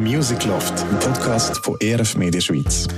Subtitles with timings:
[0.00, 2.88] Music Loft, ein Podcast von ERF Media Schweiz.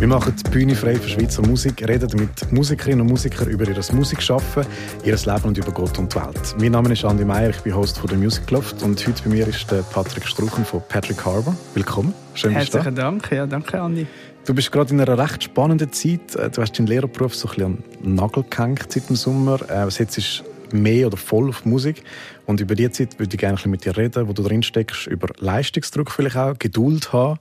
[0.00, 3.80] Wir machen die Bühne frei für Schweizer Musik, reden mit Musikerinnen und Musikern über ihr
[3.92, 4.66] Musikschaffen,
[5.04, 6.56] ihr Leben und über Gott und die Welt.
[6.58, 9.30] Mein Name ist Andi Meier, ich bin Host von der Music Loft und heute bei
[9.30, 11.56] mir ist der Patrick Struchen von Patrick Harbour.
[11.74, 12.12] Willkommen.
[12.34, 13.30] Schön, Herzlichen Dank.
[13.30, 14.08] Ja, danke, Andi.
[14.44, 16.34] Du bist gerade in einer recht spannenden Zeit.
[16.34, 19.60] Äh, du hast deinen Lehrerberuf so ein bisschen an den Nagel gehängt seit dem Sommer.
[19.70, 22.02] Äh, jetzt ist mehr oder voll auf Musik.
[22.46, 25.28] Und über diese Zeit würde ich gerne mit dir reden, wo du drin steckst, über
[25.38, 27.38] Leistungsdruck vielleicht auch, Geduld haben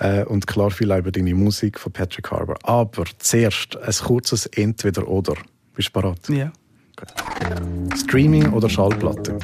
[0.00, 2.56] äh, und klar viel auch über deine Musik von Patrick Harbour.
[2.62, 5.34] Aber zuerst ein kurzes Entweder-Oder.
[5.74, 6.28] Bist du bereit?
[6.28, 6.52] Ja.
[6.96, 7.98] Gut.
[7.98, 9.38] Streaming oder Schallplatte?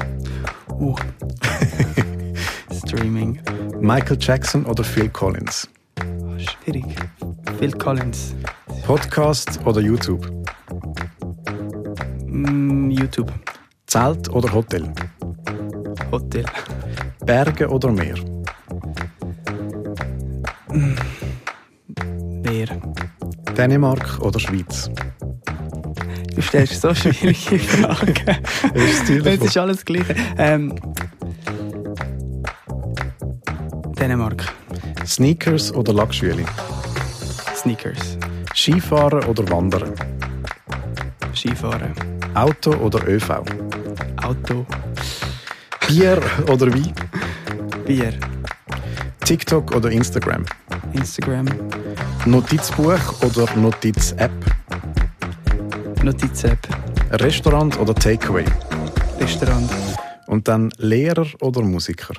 [0.81, 0.97] Uh.
[2.87, 3.41] Streaming.
[3.81, 5.69] Michael Jackson oder Phil Collins?
[6.01, 6.85] Oh, schwierig.
[7.59, 8.35] Phil Collins.
[8.85, 10.29] Podcast oder YouTube?
[12.35, 13.33] Mm, YouTube.
[13.87, 14.93] Zelt oder Hotel?
[16.11, 16.45] Hotel.
[17.25, 18.17] Berge oder Meer?
[20.73, 20.97] Mm,
[22.43, 22.67] Meer.
[23.57, 24.91] Dänemark oder Schweiz?
[26.35, 28.41] Du stellst so schwierige Fragen.
[28.75, 30.17] ist, ist alles Gleiche.
[30.37, 30.75] Ähm,
[34.01, 34.53] Dänemark.
[35.07, 36.45] Sneakers oder Lackschüle?
[37.55, 38.19] Sneakers.
[38.53, 39.95] Skifahren oder Wandern?
[41.33, 41.95] Skifahren.
[42.35, 43.31] Auto oder ÖV?
[44.23, 44.67] Auto.
[45.87, 46.93] Bier oder Wein?
[47.87, 48.13] Bier.
[49.25, 50.45] TikTok oder Instagram?
[50.95, 51.47] Instagram.
[52.27, 54.33] Notizbuch oder Notiz-App?
[56.03, 56.59] Notiz-App.
[57.13, 58.45] Restaurant oder Takeaway?
[59.21, 59.71] Restaurant.
[60.27, 62.15] Und dann Lehrer oder Musiker?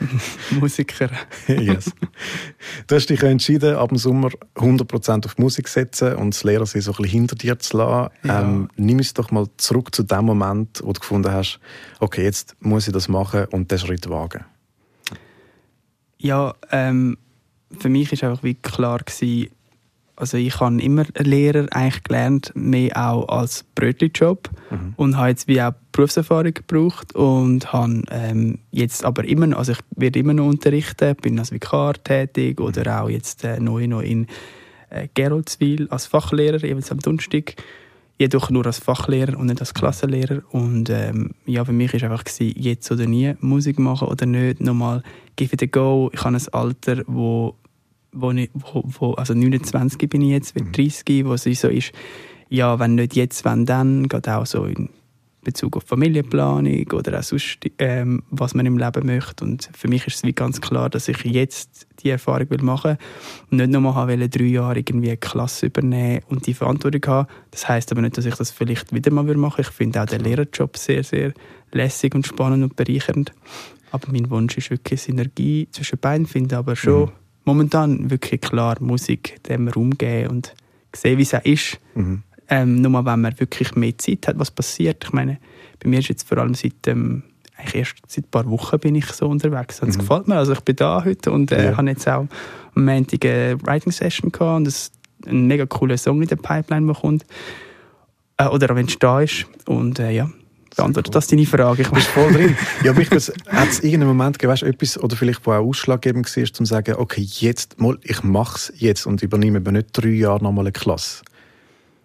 [0.60, 1.10] Musiker.
[1.46, 1.92] yes.
[2.86, 6.66] Du hast dich entschieden, ab dem Sommer 100% auf Musik zu setzen und das Lehrer
[6.66, 8.12] so ein bisschen hinter dir zu lassen.
[8.24, 8.42] Ja.
[8.42, 11.60] Ähm, nimm uns doch mal zurück zu dem Moment, wo du gefunden hast,
[12.00, 14.44] okay, jetzt muss ich das machen und den Schritt wagen.
[16.18, 17.18] Ja, ähm,
[17.78, 19.50] für mich war einfach wie klar gewesen,
[20.16, 24.50] also ich habe immer Lehrer eigentlich gelernt, mehr auch als Brötchenjob.
[24.70, 24.94] Mhm.
[24.96, 29.72] und habe jetzt wie auch Berufserfahrung gebraucht und habe ähm, jetzt aber immer noch, also
[29.72, 34.02] ich werde immer noch unterrichten, bin als Vikar tätig oder auch jetzt äh, neu noch
[34.02, 34.26] in
[34.90, 37.54] äh, Geroldswil als Fachlehrer, jeweils am Donnerstag,
[38.18, 40.42] jedoch nur als Fachlehrer und nicht als Klassenlehrer.
[40.50, 44.60] Und ähm, ja, für mich war einfach gewesen, jetzt oder nie Musik machen oder nicht,
[44.60, 45.02] nochmal
[45.36, 47.54] give it a go, ich habe ein Alter, wo
[48.16, 51.28] wo ich, wo, wo, also 29 bin ich jetzt, wird 30, mhm.
[51.28, 51.92] wo es so ist,
[52.48, 54.88] ja, wenn nicht jetzt, wenn dann, geht auch so in
[55.46, 59.44] Bezug auf Familienplanung oder auch sonst, ähm, was man im Leben möchte.
[59.44, 62.98] Und für mich ist es wie ganz klar, dass ich jetzt die Erfahrung will machen
[63.50, 67.28] und nicht nochmal haben drei Jahre irgendwie eine Klasse übernehmen und die Verantwortung haben.
[67.52, 70.22] Das heißt aber nicht, dass ich das vielleicht wieder mal machen Ich finde auch den
[70.22, 71.32] Lehrerjob sehr, sehr
[71.70, 73.32] lässig und spannend und bereichernd.
[73.92, 78.76] Aber mein Wunsch ist wirklich Synergie zwischen beiden, finde aber schon mhm momentan wirklich klar
[78.80, 80.54] Musik dem Raum geben und
[80.94, 81.78] sehen, wie es auch ist.
[81.94, 82.22] Mhm.
[82.48, 85.04] Ähm, nur wenn man wirklich mehr Zeit hat, was passiert.
[85.04, 85.38] Ich meine,
[85.82, 87.24] bei mir ist jetzt vor allem seit ähm,
[87.56, 89.80] eigentlich erst seit ein paar Wochen bin ich so unterwegs.
[89.80, 90.00] Und es mhm.
[90.02, 90.36] gefällt mir.
[90.36, 91.76] Also ich bin da heute und äh, ja.
[91.76, 92.26] habe jetzt auch
[92.74, 94.92] am Montag eine Writing Session gehabt und es
[95.26, 97.24] ein mega cooler Song in der Pipeline, der kommt.
[98.36, 99.46] Äh, oder wenn es da ist.
[99.66, 100.30] Und äh, ja,
[100.76, 101.82] beantwortet das deine Frage.
[101.82, 102.56] Ich bin voll drin.
[102.84, 106.52] ja, mich hat es irgendeinen Moment gegeben, etwas, oder vielleicht, wo auch ausschlaggebend war, um
[106.52, 110.42] zu sagen, okay, jetzt, mal, ich mache es jetzt und übernehme aber nicht drei Jahre
[110.42, 111.22] nochmal eine Klasse.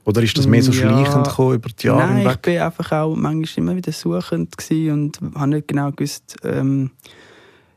[0.03, 2.33] Oder ist das mehr so schleichend ja, über die Jahre Nein, hinweg?
[2.33, 6.89] ich bin einfach auch manchmal immer wieder suchend und habe nicht genau gewusst, ähm,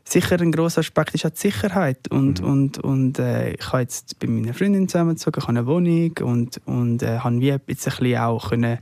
[0.03, 2.47] sicher ein grosser Aspekt ist auch die Sicherheit und, mhm.
[2.47, 6.61] und, und äh, ich habe jetzt bei meiner Freundin zusammengezogen, ich habe eine Wohnung und,
[6.65, 8.79] und äh, habe wie jetzt ein bisschen auch können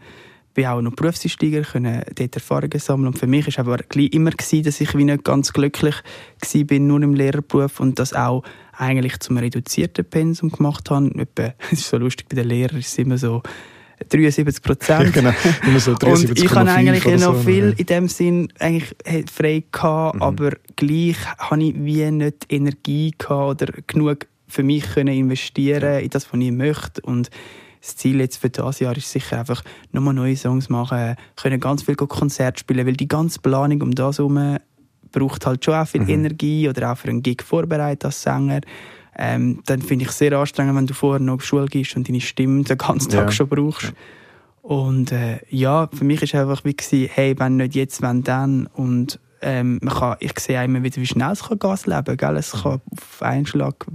[0.54, 3.08] bin auch noch Berufseinsteiger, können dort Erfahrungen sammeln.
[3.08, 7.02] Und für mich war aber immer, gewesen, dass ich wie nicht ganz glücklich war, nur
[7.02, 8.44] im Lehrerberuf und das auch
[8.74, 11.12] eigentlich zum reduzierten Pensum gemacht habe.
[11.72, 13.42] Es ist so lustig, bei den Lehrern ist es immer so
[14.10, 15.14] 73 Prozent.
[15.14, 15.34] genau,
[15.66, 17.42] immer so 73, Und ich habe eigentlich noch so.
[17.42, 18.94] viel in dem Sinn eigentlich
[19.32, 20.22] frei gehabt, mhm.
[20.22, 26.10] aber gleich habe ich wie nicht Energie gehabt oder genug für mich können investieren in
[26.10, 27.02] das, was ich möchte.
[27.02, 27.32] Und
[27.84, 31.84] das Ziel jetzt für dieses Jahr ist sicher einfach nochmal neue Songs machen, können ganz
[31.84, 34.58] viel Konzerte spielen, weil die ganze Planung um das herum
[35.12, 36.10] braucht halt schon auch viel mhm.
[36.10, 38.62] Energie oder auch für einen Gig vorbereitet als Sänger.
[39.16, 42.08] Ähm, dann finde ich es sehr anstrengend, wenn du vorher noch auf Schule gehst und
[42.08, 43.32] deine Stimme den ganzen Tag ja.
[43.32, 43.94] schon brauchst.
[44.62, 48.68] Und äh, ja, für mich war einfach wie gewesen, hey, wenn nicht jetzt, wenn dann.
[48.68, 52.38] Und ähm, man kann, ich sehe immer wieder, wie schnell es kann Gas leben kann.
[52.38, 53.86] Es kann auf einen Schlag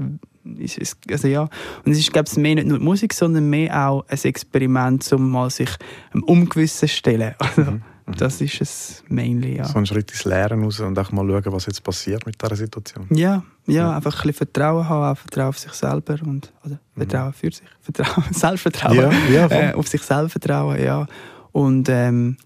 [0.57, 1.43] ist also ja.
[1.85, 5.31] Und es ist, glaube ich, mehr nicht nur Musik, sondern mehr auch ein Experiment, um
[5.31, 5.71] mal sich
[6.13, 7.35] einem Ungewissen zu stellen.
[7.57, 7.83] Also, mhm.
[8.17, 9.65] Das ist es mainly, ja.
[9.65, 12.57] So ein Schritt ins Lehren raus und auch mal schauen, was jetzt passiert mit dieser
[12.57, 13.07] Situation.
[13.11, 13.97] Ja, ja, ja.
[13.97, 16.79] einfach ein bisschen Vertrauen haben, auch Vertrauen auf sich selber und mhm.
[16.97, 18.97] Vertrauen für sich, Vertrauen, Selbstvertrauen,
[19.31, 21.07] ja, ja, äh, auf sich selber vertrauen, ja.
[21.53, 22.37] Und ähm,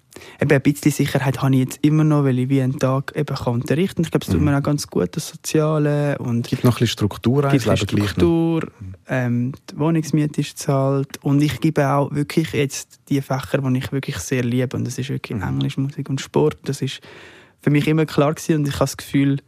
[0.41, 3.35] eben ein bisschen Sicherheit habe ich jetzt immer noch, weil ich wie einen Tag eben
[3.35, 4.03] kann unterrichten.
[4.03, 4.47] Ich glaube, es tut mhm.
[4.47, 6.19] mir auch ganz gut, das Soziale.
[6.19, 8.69] Und gibt noch ein bisschen Struktur ein, gibt Struktur,
[9.09, 13.93] ähm, die Wohnungsmiete ist zahlt und ich gebe auch wirklich jetzt die Fächer, die ich
[13.93, 15.45] wirklich sehr liebe und das ist wirklich mhm.
[15.45, 16.59] Englisch, Musik und Sport.
[16.65, 17.01] Das ist
[17.61, 19.39] für mich immer klar gewesen und ich habe das Gefühl,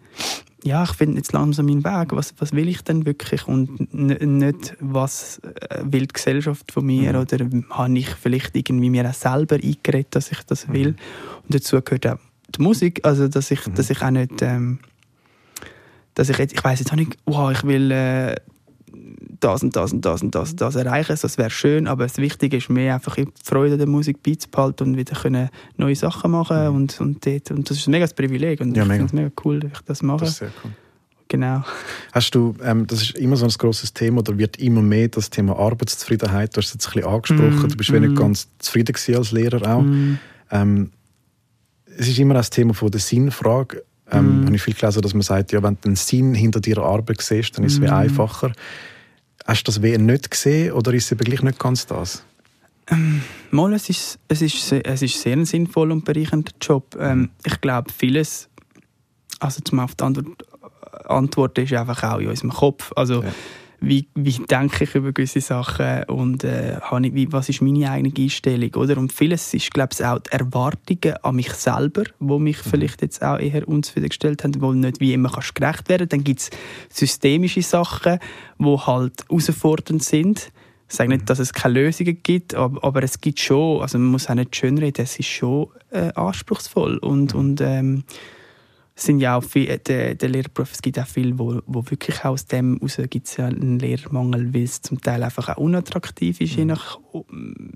[0.65, 2.13] ja, ich finde jetzt langsam meinen Weg.
[2.13, 3.47] Was, was will ich denn wirklich?
[3.47, 7.13] Und nicht, was äh, will die Gesellschaft von mir?
[7.13, 7.19] Mhm.
[7.21, 10.93] Oder habe ich vielleicht irgendwie mir auch selber eingeredet, dass ich das will?
[10.93, 10.97] Mhm.
[11.43, 12.19] Und dazu gehört auch
[12.49, 13.01] die Musik.
[13.05, 13.75] Also, dass ich, mhm.
[13.75, 14.79] dass ich auch nicht, ähm,
[16.15, 18.35] dass ich jetzt, ich weiß jetzt auch nicht, wow, ich will äh,
[19.45, 21.17] das und das und das und das, und das erreichen.
[21.21, 24.97] Das wäre schön, aber das Wichtige ist mehr einfach die Freude der Musik beizubehalten und
[24.97, 26.77] wieder können neue Sachen machen mhm.
[26.77, 29.31] und, und, dort, und das ist ein mega Privileg und ja, ich finde es mega
[29.45, 30.25] cool, dass ich das mache.
[30.25, 30.43] Das.
[31.29, 31.65] Genau.
[32.13, 35.31] Hast du, ähm, das ist immer so ein großes Thema oder wird immer mehr das
[35.31, 37.97] Thema Arbeitszufriedenheit, du hast es jetzt ein bisschen angesprochen, mm, du bist mm.
[37.97, 39.83] nicht ganz zufrieden als Lehrer auch.
[39.83, 40.19] Mm.
[40.51, 40.91] Ähm,
[41.97, 43.83] es ist immer das Thema von der Sinnfrage.
[44.11, 44.47] Ähm, mm.
[44.47, 47.23] habe ich viel gelesen, dass man sagt, ja, wenn du den Sinn hinter deiner Arbeit
[47.23, 47.85] siehst, dann ist es mm.
[47.85, 48.53] einfacher.
[49.45, 52.25] Hast du das WN nicht gesehen oder ist es eben gleich nicht ganz das?
[52.89, 56.97] Ähm, mal, es ist, es, ist, es ist sehr ein sinnvoller und bereichernder Job.
[56.99, 58.49] Ähm, ich glaube, vieles,
[59.41, 60.45] also zum auf die Antwort,
[61.07, 62.93] Antwort ist einfach auch in unserem Kopf.
[62.97, 63.33] Also, ja
[63.81, 68.13] wie, wie denke ich über gewisse Sachen und äh, ich, wie, was ist meine eigene
[68.17, 68.97] Einstellung, oder?
[68.99, 72.71] Und vieles ist, glaube ich, auch die Erwartungen an mich selber, wo mich mhm.
[72.71, 76.09] vielleicht jetzt auch eher unzufriedengestellt haben, wo nicht wie immer kannst gerecht werden.
[76.09, 76.51] Dann gibt es
[76.89, 78.19] systemische Sachen,
[78.59, 80.53] die halt herausfordernd sind.
[80.89, 81.27] Ich sage nicht, mhm.
[81.27, 84.55] dass es keine Lösungen gibt, aber, aber, es gibt schon, also man muss auch nicht
[84.55, 87.41] schönreden, es ist schon äh, anspruchsvoll und, mhm.
[87.41, 88.05] und ähm,
[88.97, 92.47] sind ja auch viel, der, der Lehrberuf, es gibt auch viel, wo, wo wirklich aus
[92.47, 96.55] dem heraus gibt es ja einen Lehrermangel, weil es zum Teil einfach auch unattraktiv ist,
[96.55, 96.69] je mhm.
[96.69, 96.99] nach,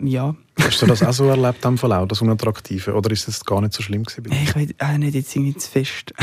[0.03, 0.37] ja.
[0.61, 3.73] Hast du das auch so erlebt am Verlauf, das Unattraktive, oder ist es gar nicht
[3.73, 4.31] so schlimm gewesen?
[4.31, 6.15] Ich weiß auch nicht, jetzt irgendwie zu fest.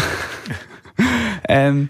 [1.48, 1.88] ähm,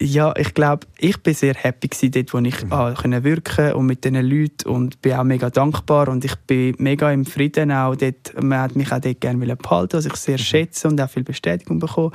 [0.00, 2.72] ja, ich glaube, ich bin sehr happy gewesen, dort, wo ich mhm.
[2.72, 6.74] ah, können wirken und mit diesen Leuten und bin auch mega dankbar und ich bin
[6.78, 8.42] mega im Frieden auch dort.
[8.42, 10.42] Man hat mich auch dort gerne behalten, was ich sehr mhm.
[10.42, 12.12] schätze und auch viel Bestätigung bekommen.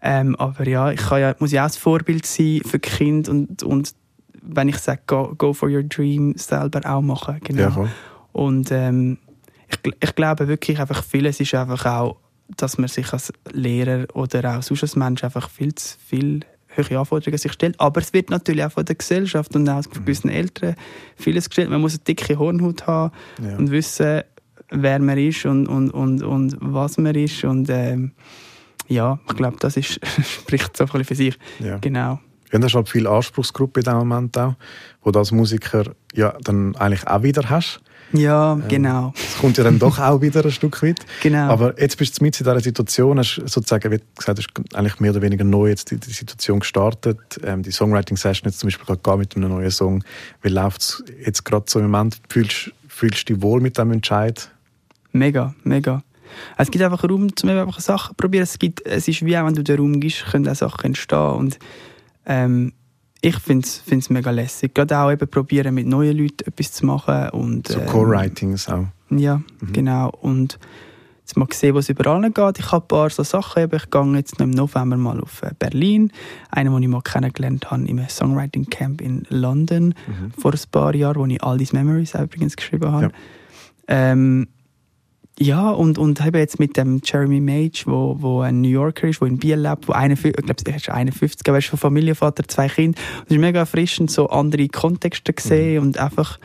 [0.00, 3.32] Ähm, aber ja, ich kann ja, muss ja auch ein Vorbild sein für die Kinder
[3.32, 3.94] und, und
[4.40, 7.40] wenn ich sage, go, go for your dream, selber auch machen.
[7.42, 7.62] Genau.
[7.62, 7.88] Ja,
[8.32, 9.18] und ähm,
[9.68, 12.16] ich, ich glaube wirklich einfach vieles ist einfach auch,
[12.56, 16.40] dass man sich als Lehrer oder auch sonst als Mensch einfach viel zu viel
[16.76, 17.78] hohe Anforderungen sich stellt.
[17.80, 20.76] Aber es wird natürlich auch von der Gesellschaft und auch von gewissen Eltern
[21.16, 21.70] vieles gestellt.
[21.70, 23.12] Man muss eine dicke Hornhaut haben
[23.42, 23.56] ja.
[23.56, 24.22] und wissen,
[24.70, 27.44] wer man ist und, und, und, und was man ist.
[27.44, 28.12] Und ähm,
[28.86, 31.38] ja, ich glaube, das ist, spricht so ein bisschen für sich.
[31.58, 31.78] Ja.
[31.78, 32.20] Genau.
[32.52, 34.54] Ja, das ist halt viel Anspruchsgruppe in dem Moment auch,
[35.02, 37.80] wo du als Musiker ja dann eigentlich auch wieder hast.
[38.12, 39.12] Ja, ähm, genau.
[39.14, 40.98] Das kommt ja dann doch auch wieder ein Stück weit.
[41.22, 41.50] Genau.
[41.50, 45.10] Aber jetzt bist du mit in dieser Situation, hast sozusagen, wie gesagt, hast eigentlich mehr
[45.10, 47.18] oder weniger neu jetzt die, die Situation gestartet.
[47.44, 50.04] Ähm, die Songwriting-Session jetzt zum Beispiel gerade mit einem neuen Song.
[50.42, 52.20] Wie läuft es jetzt gerade so im Moment?
[52.28, 54.50] Fühlst, fühlst du dich wohl mit dem Entscheid?
[55.12, 56.02] Mega, mega.
[56.56, 58.42] Es gibt einfach Raum, um einfach Sachen zu probieren.
[58.42, 61.32] Es, gibt, es ist wie auch, wenn du den Raum gibst, können auch Sachen entstehen.
[61.32, 61.58] Und
[62.26, 62.72] ähm,
[63.20, 64.74] ich finde es mega lässig.
[64.74, 67.30] Gerade auch eben probieren, mit neuen Leuten etwas zu machen.
[67.30, 68.86] Und, so ähm, Co-Writings auch.
[69.10, 69.72] Ja, mhm.
[69.72, 70.10] genau.
[70.20, 70.58] Und
[71.20, 72.58] jetzt mal sehen, was überall geht.
[72.58, 73.62] Ich habe ein paar so Sachen.
[73.62, 73.76] Eben.
[73.76, 76.12] Ich gehe jetzt noch im November mal auf äh, Berlin.
[76.50, 80.32] Einen, den ich mal kennengelernt habe im Songwriting Camp in London mhm.
[80.38, 83.04] vor ein paar Jahren, wo ich all diese Memories übrigens geschrieben habe.
[83.06, 83.10] Ja.
[83.88, 84.46] Ähm,
[85.40, 89.20] ja, und, und eben jetzt mit dem Jeremy Mage, wo, wo ein New Yorker ist,
[89.20, 92.46] wo in Biel lebt, wo 51, ich glaube, er ist 51, aber ist von Familienvater,
[92.48, 92.98] zwei Kinder.
[93.26, 95.88] Es ist mega erfrischend, so andere Kontexte zu sehen mhm.
[95.88, 96.38] und einfach,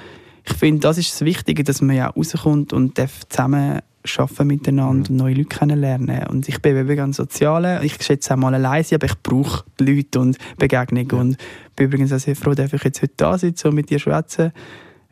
[0.46, 3.80] ich finde, das ist das Wichtige, dass man ja rauskommt und zusammen
[4.18, 5.00] arbeiten miteinander mhm.
[5.00, 6.28] und neue Leute kennenlernen.
[6.28, 7.84] Und ich bin eben ganz sozial.
[7.84, 11.08] Ich schätze auch mal allein aber ich brauche die Leute und Begegnung.
[11.12, 11.18] Ja.
[11.18, 11.38] Und
[11.76, 14.52] bin übrigens auch sehr froh, dass ich jetzt heute da sitze und mit dir schwätze.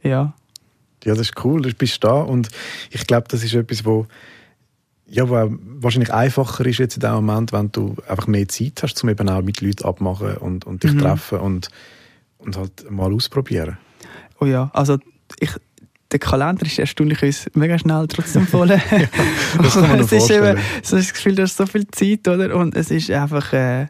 [0.04, 0.34] Ja,
[1.04, 2.50] ja, das ist cool, du bist da und
[2.90, 4.08] ich glaube, das ist etwas, wo,
[5.08, 5.36] ja, wo
[5.82, 9.30] wahrscheinlich einfacher ist jetzt in dem Moment, wenn du einfach mehr Zeit hast, um eben
[9.30, 11.00] auch mit Leuten abmachen und, und dich mhm.
[11.00, 11.70] treffen und,
[12.38, 13.78] und halt mal ausprobieren.
[14.40, 14.98] Oh ja, also
[15.40, 15.52] ich,
[16.12, 18.70] der Kalender ist erstaunlich uns mega schnell trotzdem voll.
[18.70, 18.80] ja,
[19.62, 22.56] das kann man es ist eben, so das Gefühl, du hast so viel Zeit, oder?
[22.56, 23.88] Und es ist einfach, äh,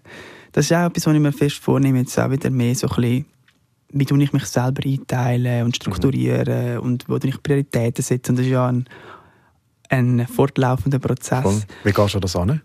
[0.51, 2.96] das ist auch etwas, was ich mir fest vornehme, jetzt auch wieder mehr so ein
[2.96, 3.25] bisschen
[3.93, 6.86] wie tue ich mich selber einteile und strukturiere mhm.
[6.86, 8.31] und wo ich Prioritäten setze.
[8.31, 8.86] Und das ist ja ein,
[9.89, 11.41] ein fortlaufender Prozess.
[11.41, 11.62] Voll.
[11.83, 12.62] Wie gehst du das an?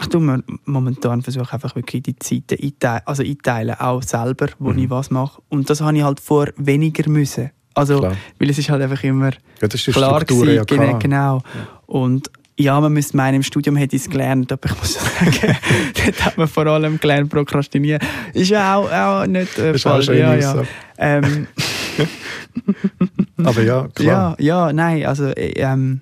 [0.00, 4.78] Ich tue momentan versuche einfach wirklich die Zeiten einteilen, also einteilen, auch selber, wo Mhm.
[4.78, 5.40] ich was mache.
[5.48, 7.50] Und das habe ich halt vor weniger müssen.
[7.74, 8.16] Also, Klar.
[8.38, 10.98] weil es ist halt einfach immer Ja, klar Struktur gewesen, ja genau, klar.
[10.98, 11.42] genau.
[11.86, 15.56] Und ja, man müsste meinen, im Studium hätte ich es gelernt, aber ich muss sagen,
[16.04, 18.00] dort hat man vor allem gelernt, prokrastinieren.
[18.32, 20.08] Ist ja auch, auch nicht äh, falsch.
[20.08, 20.62] Ja, ja.
[20.98, 21.46] Ähm,
[23.44, 24.36] Aber ja, klar.
[24.38, 26.00] ja, ja, nein, also äh, ähm,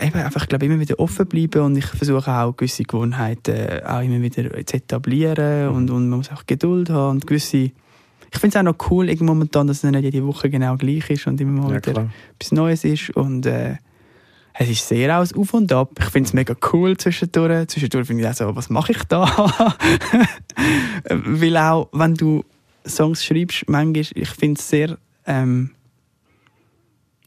[0.00, 3.82] eben einfach, ich glaube, immer wieder offen bleiben und ich versuche auch gewisse Gewohnheiten äh,
[3.84, 7.70] auch immer wieder zu etablieren und, und man muss auch Geduld haben und gewisse
[8.32, 11.08] ich finde es auch noch cool irgendwie momentan, dass es nicht jede Woche genau gleich
[11.10, 12.10] ist und immer mal Ja, wieder klar.
[12.38, 13.76] etwas Neues ist und äh,
[14.58, 15.90] es ist sehr aus Auf und Ab.
[15.98, 17.68] Ich finde es mega cool zwischendurch.
[17.68, 19.26] Zwischendurch finde ich auch so, was mache ich da?
[21.08, 22.44] Weil auch, wenn du
[22.86, 24.96] Songs schreibst, manchmal, ich finde es sehr,
[25.26, 25.70] ähm,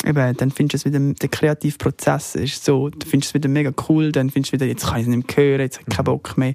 [0.05, 3.49] eben, dann findest du es wieder, der kreative Prozess ist so, du findest es wieder
[3.49, 5.85] mega cool, dann findest du wieder, jetzt kann ich es nicht mehr hören, jetzt habe
[5.89, 6.53] ich keinen Bock mehr.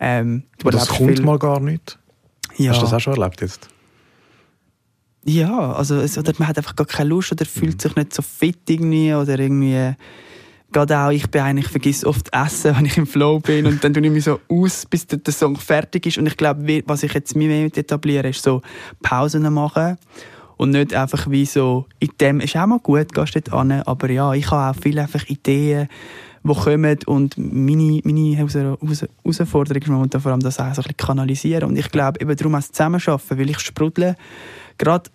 [0.00, 1.98] Ähm, du das kommt viel- mal gar nicht.
[2.56, 2.70] ja.
[2.70, 3.68] Hast du das auch schon erlebt jetzt?
[5.24, 8.22] Ja, also es, oder man hat einfach gar keine Lust oder fühlt sich nicht so
[8.22, 9.94] fit irgendwie oder irgendwie
[10.74, 13.82] gerade auch, ich bin eigentlich, ich vergesse oft Essen, wenn ich im Flow bin und
[13.82, 16.18] dann tue ich mich so aus, bis der, Song fertig ist.
[16.18, 18.60] Und ich glaube, was ich jetzt mir mehr etabliere, ist so
[19.00, 19.96] Pausen machen
[20.56, 24.10] und nicht einfach wie so, in dem ist auch mal gut, gehst dort an, aber
[24.10, 25.88] ja, ich habe auch viele einfach Ideen,
[26.42, 30.82] die kommen und meine, meine Heraus- Heraus- Herausforderung ist momentan vor allem das auch so
[30.82, 31.70] ein bisschen kanalisieren.
[31.70, 34.14] Und ich glaube eben darum auch das Zusammenarbeiten, weil ich sprudle.
[34.76, 35.08] Gerade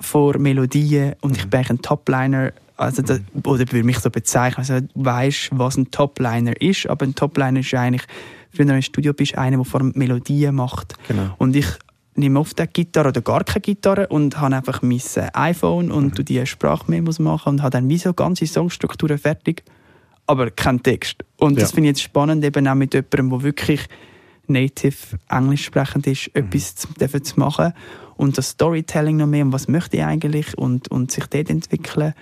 [0.00, 4.58] vor Melodien und ich bin eigentlich ein Topliner, also das, oder würde mich so bezeichnen,
[4.58, 8.04] also du weißt, was ein Topliner ist, aber ein Topliner ist eigentlich,
[8.52, 10.94] wenn du im Studio bist, einer, der vor allem Melodien macht.
[11.08, 11.34] Genau.
[11.38, 11.66] Und ich
[12.14, 16.18] nehme oft eine Gitarre oder gar keine Gitarre und habe einfach mein äh, iPhone und
[16.18, 16.24] mhm.
[16.24, 19.62] die Sprachmemos machen und habe dann wie so ganze Songstrukturen fertig,
[20.26, 21.24] aber kein Text.
[21.38, 21.74] Und das Ja.
[21.74, 23.86] finde ich jetzt spannend, eben auch mit jemandem, der wirklich
[24.46, 27.72] native Englisch sprechend ist, etwas zu, zu machen
[28.18, 32.12] und das Storytelling noch mehr und was möchte ich eigentlich und, und sich dort entwickeln.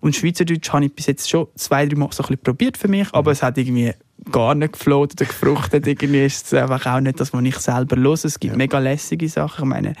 [0.00, 2.88] Und Schweizerdeutsch habe ich bis jetzt schon zwei, drei Mal so ein bisschen probiert für
[2.88, 3.92] mich, aber es hat irgendwie
[4.32, 5.86] gar nicht gefloht oder gefruchtet.
[5.86, 8.24] irgendwie ist es einfach auch nicht das, was ich selber los.
[8.24, 8.58] Es gibt Ja.
[8.58, 9.64] mega lässige Sachen.
[9.64, 9.92] Ich meine,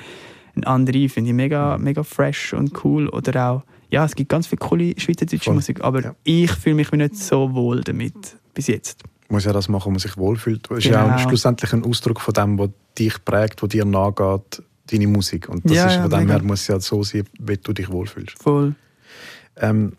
[0.56, 3.08] ein andere finde ich mega, mega fresh und cool.
[3.10, 5.54] Oder auch, ja, es gibt ganz viele coole schweizerdeutsche Voll.
[5.54, 6.14] Musik, aber Ja.
[6.24, 8.14] ich fühle mich nicht so wohl damit
[8.54, 9.02] bis jetzt.
[9.28, 10.68] muss ja das machen, wo man sich wohlfühlt.
[10.68, 11.14] Das ist ja Genau.
[11.14, 12.68] auch schlussendlich ein Ausdruck von dem, was
[12.98, 15.48] dich prägt, was dir nachgeht, deine Musik.
[15.48, 16.32] Und das Ja, ist ja, von dem mega.
[16.34, 18.42] her muss es ja so sein, wie du dich wohlfühlst.
[18.42, 18.74] Voll.
[19.56, 19.96] Ähm,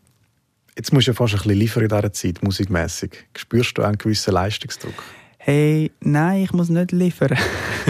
[0.78, 3.28] jetzt musst du ja fast ein bisschen liefern in dieser Zeit, musikmässig.
[3.38, 5.04] Spürst du einen gewissen Leistungsdruck?
[5.38, 7.38] Hey, nein, ich muss nicht liefern.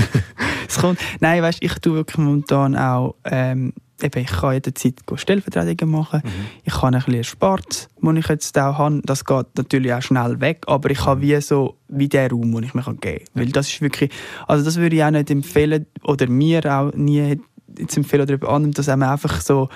[0.68, 3.74] es kommt, nein, weißt, ich tue wirklich momentan auch, ähm,
[4.04, 6.22] eben, ich kann jederzeit Stellvertretungen machen.
[6.64, 9.02] Ich habe ein bisschen Sport, den ich jetzt auch habe.
[9.04, 12.64] Das geht natürlich auch schnell weg, aber ich habe wie so, wie den Raum, den
[12.64, 13.20] ich mir geben kann.
[13.34, 14.12] Weil das ist wirklich,
[14.48, 17.40] also das würde ich auch nicht empfehlen, oder mir auch nie
[17.78, 19.70] jetzt empfehlen oder jemand anderem, dass man einfach so,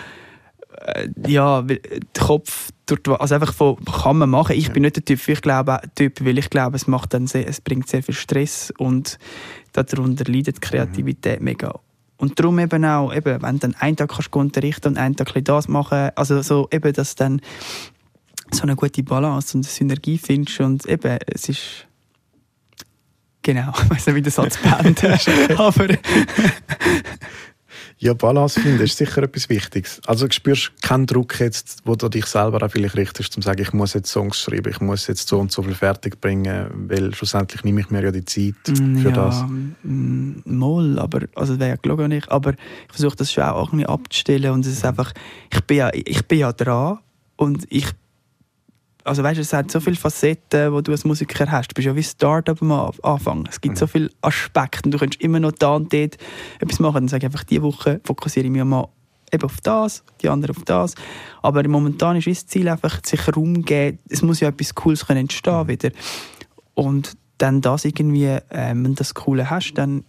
[0.85, 1.79] äh, ja, äh,
[2.15, 4.55] der Kopf, durch die, also einfach von, kann man machen.
[4.55, 7.47] Ich bin nicht der Typ, ich glaube, Typ, weil ich glaube, es macht dann sehr,
[7.47, 9.17] es bringt sehr viel Stress und
[9.73, 11.79] darunter leidet die Kreativität mega.
[12.17, 15.33] Und darum eben auch, eben, wenn du dann einen Tag kannst unterrichten und einen Tag
[15.43, 17.41] das machen, also so eben, dass du dann
[18.51, 21.87] so eine gute Balance und eine Synergie findest und eben, es ist
[23.43, 25.87] genau, ich weiß nicht, wie der Satz beendet aber
[27.99, 29.99] Ja, Balance finden ist sicher etwas Wichtiges.
[30.05, 33.47] Also spürst du keinen Druck jetzt, wo du dich selber auch vielleicht richtest, um zu
[33.47, 36.67] sagen, ich muss jetzt Songs schreiben, ich muss jetzt so und so viel fertig bringen,
[36.89, 39.43] weil schlussendlich nehme ich mir ja die Zeit für Mm, ja, das.
[39.83, 43.71] mm, Mal, aber also das wäre ja gelogen nicht, aber ich versuche das schon auch
[43.71, 45.11] bisschen abzustellen und es ist einfach,
[45.51, 46.99] ich bin ja, ich bin ja dran
[47.35, 47.87] und ich
[49.07, 51.69] also weißt du, es hat so viele Facetten, die du als Musiker hast.
[51.69, 53.47] Du bist ja wie Startup am An- Anfang.
[53.49, 56.17] Es gibt so viele Aspekte und du kannst immer noch da und dort
[56.59, 56.95] etwas machen.
[56.95, 58.87] Dann sage ich einfach, diese Woche fokussiere ich mich mal
[59.31, 60.95] eben auf das, die andere auf das.
[61.41, 63.99] Aber momentan ist das Ziel einfach, sich Raum geben.
[64.09, 65.89] Es muss ja etwas Cooles können entstehen wieder.
[66.73, 70.03] Und dann das irgendwie, ähm, wenn du das Coole hast, dann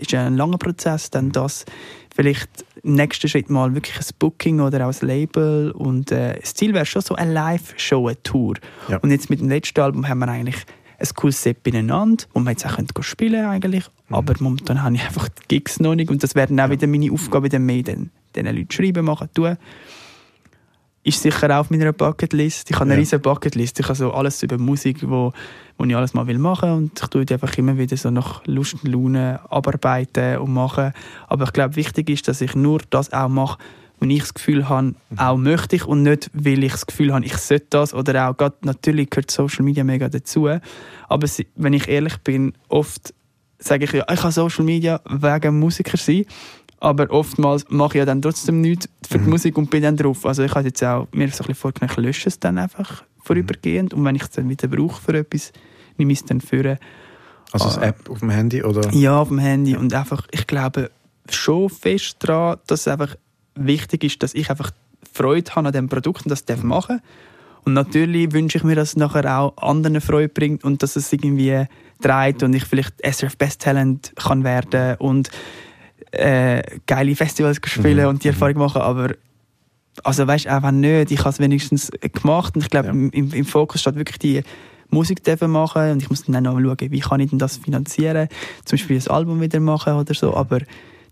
[0.00, 1.66] ist ja ein langer Prozess, dann das
[2.14, 2.50] vielleicht
[2.86, 6.72] im nächsten Schritt mal wirklich ein Booking oder auch ein Label und äh, das Ziel
[6.72, 8.54] wäre schon so eine Live-Show, eine Tour.
[8.88, 8.98] Ja.
[8.98, 10.64] Und jetzt mit dem letzten Album haben wir eigentlich
[10.98, 15.02] ein cooles Set beieinander, wo wir jetzt auch können spielen eigentlich, aber momentan habe ich
[15.06, 17.82] einfach die Gigs noch nicht und das wäre dann auch wieder meine Aufgabe, dann mehr
[17.82, 19.56] den, den Leuten schreiben, machen, tun.
[21.06, 22.68] Ist sicher auch auf meiner Bucketlist.
[22.68, 22.98] Ich habe eine Ja.
[22.98, 23.78] riesige Bucketlist.
[23.78, 25.32] Ich habe so alles über Musik, wo,
[25.78, 28.44] wo ich alles mal will machen und ich tue die einfach immer wieder so nach
[28.46, 30.92] Lust und Laune abarbeiten und machen.
[31.28, 33.58] Aber ich glaube, wichtig ist, dass ich nur das auch mache,
[34.00, 35.18] wenn ich das Gefühl habe, Mhm.
[35.18, 38.36] auch möchte ich und nicht, weil ich das Gefühl habe, ich sollte das oder auch,
[38.36, 40.48] gerade, natürlich gehört Social Media mega dazu,
[41.08, 43.14] aber wenn ich ehrlich bin, oft
[43.60, 46.26] sage ich ja, ich habe Social Media wegen Musiker sein,
[46.80, 49.30] aber oftmals mache ich ja dann trotzdem nichts für die Mhm.
[49.30, 50.26] Musik und bin dann drauf.
[50.26, 53.02] Also ich habe jetzt auch mir so ein bisschen vorgenommen, ich lösche es dann einfach
[53.24, 55.52] vorübergehend und wenn ich es dann wieder brauche für etwas,
[55.96, 56.78] nehme ich es dann für
[57.52, 57.86] Also das Ah.
[57.86, 58.90] App auf dem Handy oder?
[58.92, 59.76] ja, auf dem Handy.
[59.76, 60.90] Und einfach, ich glaube
[61.30, 63.16] schon fest daran, dass es einfach
[63.54, 64.70] wichtig ist, dass ich einfach
[65.12, 67.00] Freude habe an diesem Produkt und das darf machen
[67.64, 71.12] Und natürlich wünsche ich mir, dass es nachher auch anderen Freude bringt und dass es
[71.12, 71.64] irgendwie
[72.00, 75.30] dreht und ich vielleicht SRF Best Talent kann werden und
[76.12, 78.08] äh, geile Festivals spielen Mhm.
[78.10, 79.14] und die Erfahrung machen, aber
[80.04, 82.92] also weißt einfach nicht, ich habe es wenigstens gemacht und ich glaube Ja.
[82.92, 84.42] im, im Fokus steht wirklich die
[84.90, 88.28] Musik dürfen machen und ich muss dann auch schauen, wie kann ich denn das finanzieren,
[88.64, 90.60] zum Beispiel ein Album wieder machen oder so, aber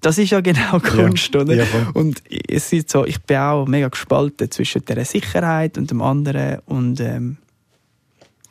[0.01, 1.55] das ist ja genau Kunst, oder?
[1.55, 1.65] Ja.
[1.95, 6.59] Und es ist so, ich bin auch mega gespalten zwischen der Sicherheit und dem anderen
[6.67, 7.39] und ähm,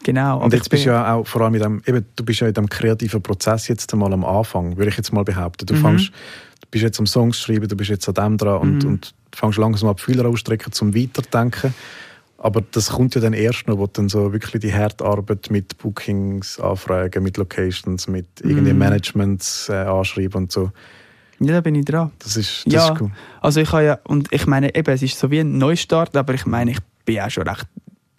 [0.03, 0.39] genau.
[0.41, 2.53] Und jetzt bist du ja auch vor allem in dem, eben, du bist ja in
[2.53, 5.65] dem kreativen Prozess jetzt einmal am Anfang, würde ich jetzt mal behaupten.
[5.65, 5.81] Du Mhm.
[5.81, 6.07] fängst,
[6.61, 8.89] du bist jetzt am Songs schreiben, du bist jetzt an dem dran und, Mhm.
[8.91, 11.73] und fängst langsam an die Fühler ausstrecken zum Weiterdenken.
[12.37, 15.77] Aber das kommt ja dann erst noch, wo dann so wirklich die harte Arbeit mit
[15.77, 18.79] Bookings, Anfragen, mit Locations, mit irgendwie Mhm.
[18.79, 20.71] Managements äh, anschreiben und so.
[21.39, 22.11] ja, da bin ich dran.
[22.19, 22.93] Das ist, das Ja.
[22.93, 23.11] ist cool.
[23.41, 26.33] Also ich habe ja, und ich meine, eben, es ist so wie ein Neustart, aber
[26.33, 27.65] ich meine, ich bin auch schon recht,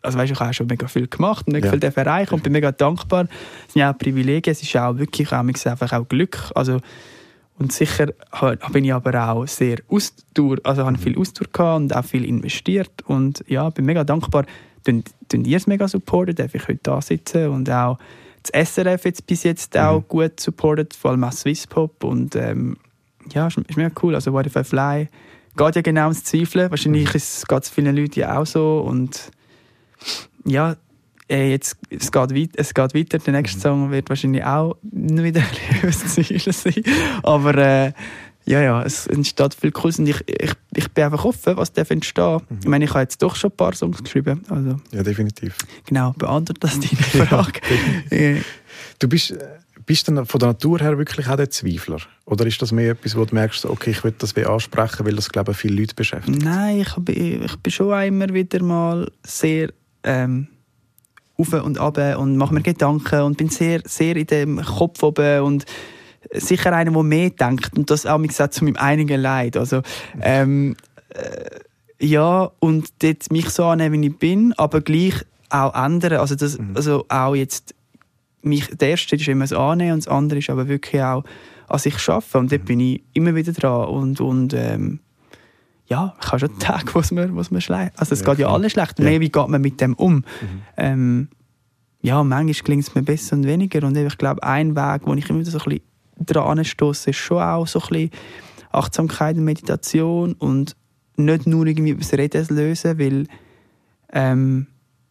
[0.04, 1.72] also weißt, du, ich habe schon mega viel gemacht und mega Ja.
[1.72, 3.26] viel erreichen und bin mega dankbar.
[3.66, 6.50] Es sind ja auch Privilegien, es ist auch wirklich auch, einfach auch Glück.
[6.54, 6.80] Also,
[7.58, 8.08] und sicher
[8.72, 13.02] bin ich aber auch sehr Ausdauer, also habe viel Ausdauer gehabt und auch viel investiert
[13.06, 14.44] und ja, bin mega dankbar.
[14.84, 17.98] Tun ihr es mega supporten, darf ich heute da sitzen und auch
[18.42, 22.76] das SRF jetzt bis jetzt auch gut supportet, vor allem auch Swisspop und ähm,
[23.32, 24.14] ja, ist, ist mega cool.
[24.14, 25.08] Also What If I Fly
[25.56, 26.70] geht ja genau ums Zweifeln.
[26.70, 29.30] Wahrscheinlich geht es vielen Leuten ja auch so und
[30.44, 30.76] ja,
[31.28, 33.18] äh, jetzt, es, geht weit, es geht weiter.
[33.18, 35.42] Der nächste Song wird wahrscheinlich auch wieder
[35.82, 35.90] ein
[36.52, 36.82] sein.
[37.22, 37.92] Aber äh,
[38.46, 41.90] ja, ja, es entsteht viel Cooles und ich, ich, ich bin einfach offen, was darf
[41.90, 42.40] entstehen.
[42.60, 44.42] Ich meine, ich habe jetzt doch schon ein paar Songs geschrieben.
[44.50, 45.56] Also Ja, definitiv.
[45.86, 47.60] genau, beantwortet das deine Frage.
[48.10, 48.40] Äh,
[48.98, 49.34] Du bist,
[49.86, 51.98] bist dann von der Natur her wirklich auch der Zweifler?
[52.26, 55.28] Oder ist das mehr etwas, wo du merkst, okay, ich will das ansprechen, weil das,
[55.28, 56.42] glaube ich, viele Leute beschäftigt?
[56.42, 59.70] Nein, ich bin, ich bin schon immer wieder mal sehr
[60.04, 60.48] ähm,
[61.36, 65.40] auf und ab und mache mir Gedanken und bin sehr, sehr in dem Kopf oben
[65.42, 65.64] und
[66.32, 69.56] sicher einer, der mehr denkt und das auch gesagt zu meinem einigen Leid.
[69.56, 69.82] Also,
[70.20, 70.76] ähm,
[71.10, 71.60] äh,
[72.00, 75.14] ja, und dort mich so annehmen, wie ich bin, aber gleich
[75.50, 76.14] auch ändern.
[76.14, 77.74] Also, das, also auch jetzt,
[78.42, 81.24] mich, der erste ist immer das Annehmen und das andere ist aber wirklich auch
[81.68, 82.38] an sich arbeiten.
[82.38, 83.88] Und dort bin ich immer wieder dran.
[83.88, 85.00] Und, und ähm,
[85.86, 88.48] ja, ich habe schon Tage, wo es mir, mir schlecht Also es Ja, geht ja
[88.48, 88.98] alles schlecht.
[88.98, 89.04] Ja.
[89.04, 90.24] Mehr, wie geht man mit dem um?
[90.76, 91.28] Ähm,
[92.00, 93.86] ja, manchmal klingt es mir besser und weniger.
[93.86, 95.80] Und ich glaube, ein Weg, wo ich immer so ein bisschen
[96.26, 98.10] dran stoße, ist schon auch so ein bisschen
[98.72, 100.76] Achtsamkeit und Meditation und
[101.16, 103.26] nicht nur irgendwie über das Reden lösen, weil
[104.12, 104.66] ähm,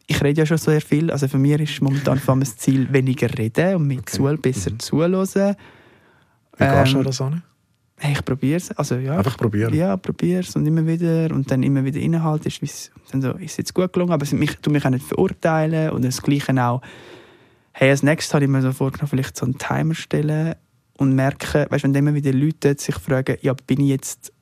[0.07, 1.11] ich rede ja schon sehr viel.
[1.11, 4.77] Also für mich ist momentan vor allem das Ziel, weniger reden und mit zu, besser
[4.79, 5.55] zuhören.
[6.57, 7.43] Wie gehst du Ähm, das an?
[7.97, 8.71] Hey, ich probiere es.
[8.71, 9.73] Also, ja, Einfach probieren.
[9.73, 13.31] Ja, probiere es und immer wieder und dann immer wieder Inhalt ist, wie's- dann so,
[13.33, 16.21] ist es jetzt gut gelungen, aber es- mich, du mich auch nicht verurteilen und das
[16.21, 16.81] Gleiche auch,
[17.71, 20.55] hey, als nächstes habe ich mir so vorgenommen, vielleicht so einen Timer stellen
[20.97, 24.33] und merken, weißt, wenn immer wieder Leute sich fragen, ja, bin ich jetzt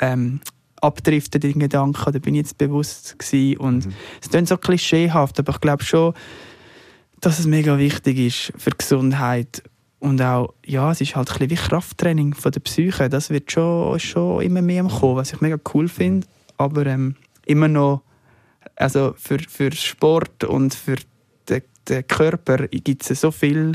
[0.00, 0.40] ähm,
[0.80, 3.88] abdriftet in den Gedanken oder bin ich jetzt bewusst gewesen und
[4.22, 6.14] es klingt so klischeehaft, aber ich glaube schon,
[7.20, 9.62] dass es mega wichtig ist für die Gesundheit
[10.00, 13.08] und auch, ja, es ist halt ein bisschen wie Krafttraining von der Psyche.
[13.08, 16.26] Das wird schon, schon immer mehr Kommen, was ich mega cool finde.
[16.56, 18.02] Aber ähm, immer noch,
[18.76, 20.96] also für, für Sport und für
[21.48, 23.72] den, den Körper gibt es so viele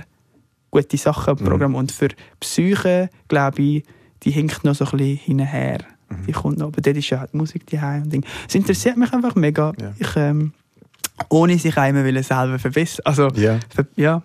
[0.71, 1.49] gute Sachen im Mhm.
[1.49, 1.75] Programm.
[1.75, 3.83] Und für die Psyche, glaube ich,
[4.23, 5.79] die hinkt noch so ein bisschen hinterher.
[6.09, 6.25] Mhm.
[6.27, 8.25] Die kommt noch, aber dort ist ja die Musik daheim und Ding.
[8.47, 9.73] Es interessiert mich einfach mega.
[9.79, 9.93] Ja.
[9.99, 10.53] Ich, ähm,
[11.29, 13.01] ohne sich einmal selber verbessern.
[13.05, 13.59] Also, Ja.
[13.69, 14.23] ver ja,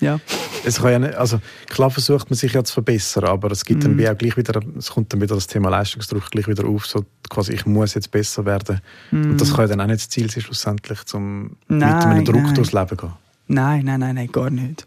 [0.00, 0.20] ja.
[0.64, 3.84] Es kann ja nicht, also klar versucht man sich ja zu verbessern, aber es gibt
[3.84, 3.98] dann Mhm.
[3.98, 7.04] wie auch gleich wieder, es kommt dann wieder das Thema Leistungsdruck gleich wieder auf, so
[7.30, 8.80] quasi ich muss jetzt besser werden.
[9.12, 11.82] Und das kann ja dann auch nicht das Ziel sein, schlussendlich, um mit Mhm.
[11.82, 12.54] Einem Druck nein.
[12.54, 13.12] durchs Leben gehen.
[13.48, 14.86] Nein, nein, nein, nein, gar nicht.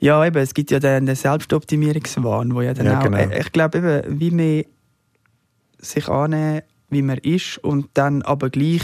[0.00, 3.16] Ja, eben, es gibt ja den, den Selbstoptimierungswahn, wo ja dann Ja, auch, genau.
[3.16, 4.62] äh, ich glaube eben, wie man
[5.78, 8.82] sich annehmen, wie man ist und dann aber gleich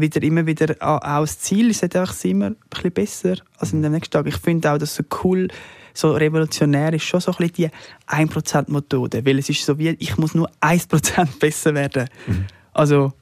[0.00, 3.92] wieder, immer wieder auch das Ziel ist einfach immer ein bisschen besser als in dem
[3.92, 4.26] nächsten Tag.
[4.26, 5.48] Ich finde auch, dass so cool,
[5.94, 7.70] so revolutionär ist schon so ein bisschen
[8.08, 12.08] die 1%-Methode, weil es ist so wie, ich muss nur 1% besser werden.
[12.26, 12.46] Mhm.
[12.72, 13.12] Also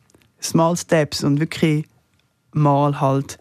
[0.42, 1.86] Small Steps und wirklich
[2.52, 3.38] mal halt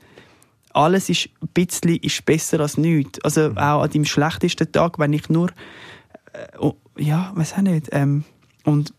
[0.73, 3.19] alles ist ein bisschen ist besser als nichts.
[3.23, 3.57] Also mhm.
[3.57, 5.49] auch an deinem schlechtesten Tag, wenn ich nur
[6.33, 7.89] äh, oh, ja, weiß auch nicht.
[7.91, 8.23] Ähm,
[8.63, 8.93] und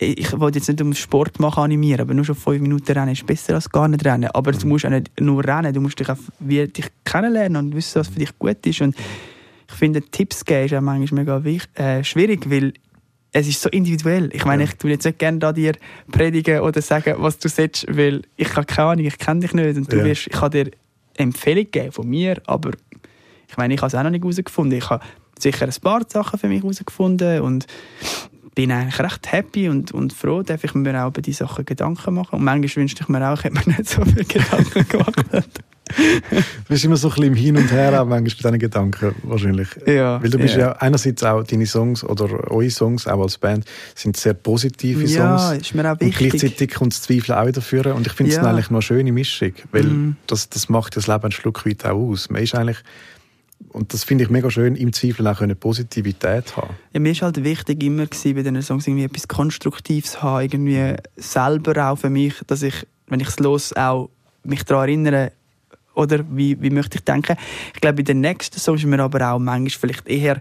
[0.00, 3.26] ich wollte jetzt nicht um Sport machen animieren, aber nur schon fünf Minuten rennen ist
[3.26, 4.30] besser als gar nicht rennen.
[4.32, 4.68] Aber du mhm.
[4.68, 8.08] musst auch nicht nur rennen, du musst dich auch wie, dich kennenlernen und wissen, was
[8.08, 8.80] für dich gut ist.
[8.80, 8.96] Und
[9.68, 12.74] ich finde, Tipps geben ist auch manchmal mega wichtig, äh, schwierig, weil
[13.32, 14.30] es ist so individuell.
[14.32, 14.68] Ich meine, ja.
[14.68, 15.74] ich tue jetzt nicht gerne da dir
[16.10, 19.76] predigen oder sagen, was du sollst, weil ich habe keine Ahnung, ich kenne dich nicht
[19.76, 20.04] und du ja.
[20.04, 20.70] wirst, ich kann dir
[21.14, 22.70] Empfehlung geben von mir, aber
[23.48, 24.78] ich meine, ich habe es auch noch nicht herausgefunden.
[24.78, 25.04] Ich habe
[25.38, 27.66] sicher ein paar Sachen für mich herausgefunden und
[28.58, 32.14] bin eigentlich recht happy und, und froh, dass ich mir auch über diese Sachen Gedanken
[32.14, 32.40] machen.
[32.40, 35.62] Und manchmal wünschte ich mir auch, ich hätte mir nicht so viele Gedanken gemacht.
[35.96, 39.14] du bist immer so ein bisschen im Hin und Her, auch manchmal bei deinen Gedanken
[39.22, 39.68] wahrscheinlich.
[39.86, 40.60] Ja, Weil du bist ja.
[40.60, 45.14] ja einerseits auch, deine Songs oder eure Songs, auch als Band, sind sehr positive Songs.
[45.14, 46.20] Ja, ist mir auch wichtig.
[46.20, 47.92] Und gleichzeitig kommt das Zweifel auch wieder führen.
[47.92, 48.42] Und ich finde es ja.
[48.42, 50.16] eigentlich noch eine schöne Mischung, weil mm.
[50.26, 52.28] das, das macht das Leben ein Stück weit auch aus.
[52.28, 52.78] Man ist eigentlich
[53.70, 56.74] und das finde ich mega schön, im Zweifel auch eine Positivität haben.
[56.92, 60.94] Ja, mir ist halt wichtig immer gewesen, bei diesen Songs irgendwie etwas Konstruktives haben, irgendwie
[61.16, 64.10] selber auch für mich, dass ich, wenn ich es los auch
[64.44, 65.32] mich daran erinnere,
[65.94, 67.36] oder wie, wie möchte ich denken.
[67.74, 70.40] Ich glaube, bei den nächsten Songs ist mir aber auch manchmal vielleicht eher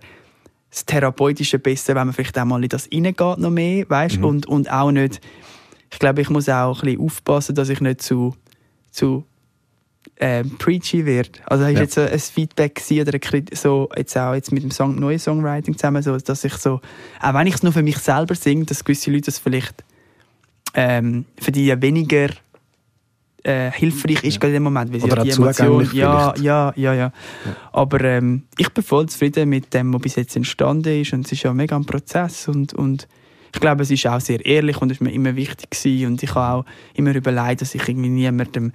[0.69, 4.19] das Therapeutische besser, wenn man vielleicht auch mal in das reingeht noch mehr, weißt?
[4.19, 4.25] Mhm.
[4.25, 5.19] Und, und auch nicht,
[5.91, 8.35] ich glaube, ich muss auch ein bisschen aufpassen, dass ich nicht zu,
[8.91, 9.25] zu
[10.19, 11.41] äh, preachy wird.
[11.45, 11.81] Also ist ja.
[11.81, 16.01] jetzt ein Feedback oder ein, so jetzt auch jetzt mit dem Song neuen Songwriting zusammen,
[16.01, 16.81] so, dass ich so,
[17.21, 19.83] auch wenn ich es nur für mich selber singe, dass gewisse Leute das vielleicht
[20.73, 22.29] ähm, für die weniger
[23.43, 24.47] äh, hilfreich ist ja.
[24.47, 27.13] in dem Moment, weil sie Oder die Emotion, ja, ja, ja, ja, ja.
[27.71, 31.31] Aber ähm, ich bin voll zufrieden mit dem, was bis jetzt entstanden ist und es
[31.31, 33.07] ist ja mega ein Prozess und, und
[33.53, 36.23] ich glaube, es ist auch sehr ehrlich und es ist mir immer wichtig gewesen und
[36.23, 38.73] ich habe auch immer überlegt, dass ich irgendwie niemandem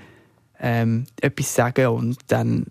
[0.62, 2.66] ähm, etwas sagen und dann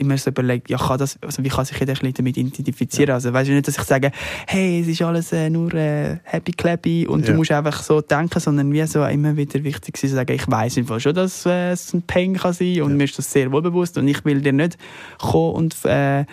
[0.00, 3.08] immer so überlegt, ja, kann das, also wie kann sich jeder damit identifizieren?
[3.10, 3.14] Ja.
[3.14, 4.10] Also weißt du nicht, dass ich sage,
[4.46, 7.26] hey, es ist alles äh, nur äh, happy clappy und ja.
[7.32, 10.78] du musst einfach so denken, sondern wie so immer wieder wichtig zu sagen, ich weiß
[10.78, 12.96] einfach schon, dass äh, es ein Pain kann sein und ja.
[12.96, 14.78] mir ist das sehr wohl bewusst und ich will dir nicht
[15.18, 16.24] kommen und äh,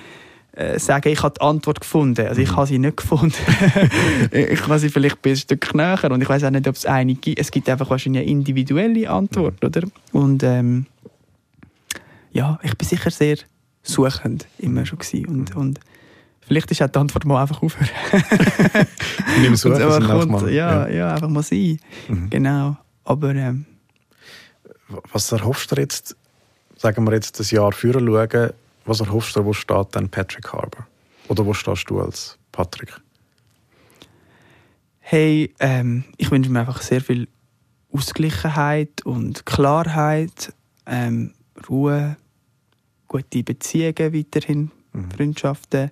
[0.58, 2.26] äh, sagen, ich habe die Antwort gefunden.
[2.26, 2.56] Also ich mhm.
[2.56, 3.36] habe sie nicht gefunden.
[4.32, 7.39] ich sie vielleicht ein Stück näher und ich weiß auch nicht, ob es eine gibt.
[7.39, 9.67] Es gibt einfach wahrscheinlich eine individuelle Antwort, mhm.
[9.67, 9.82] oder?
[10.13, 10.88] Und ähm,
[12.32, 13.38] ja, ich bin sicher sehr
[13.84, 15.28] suchend immer schon gewesen.
[15.28, 15.62] und, mhm.
[15.62, 15.80] und
[16.41, 17.89] vielleicht ist auch die Antwort mal einfach aufhören.
[19.41, 21.80] Nimm es suchen, ja, ja, ja, einfach mal sein.
[22.08, 22.32] Mhm.
[22.32, 22.78] Genau.
[23.04, 23.65] Aber ähm,
[25.12, 26.15] was erhoffst du jetzt,
[26.76, 28.54] sagen wir jetzt das Jahr führen schauen,
[28.88, 30.88] was erhoffst du, wo steht dann Patrick Harbour?
[31.28, 33.00] Oder wo stehst du als Patrick?
[35.00, 37.28] Hey, ähm, ich wünsche mir einfach sehr viel
[37.93, 40.54] Ausgleichheit und Klarheit,
[40.86, 41.34] ähm,
[41.69, 42.17] Ruhe,
[43.08, 45.12] gute Beziehungen weiterhin, mhm.
[45.12, 45.91] Freundschaften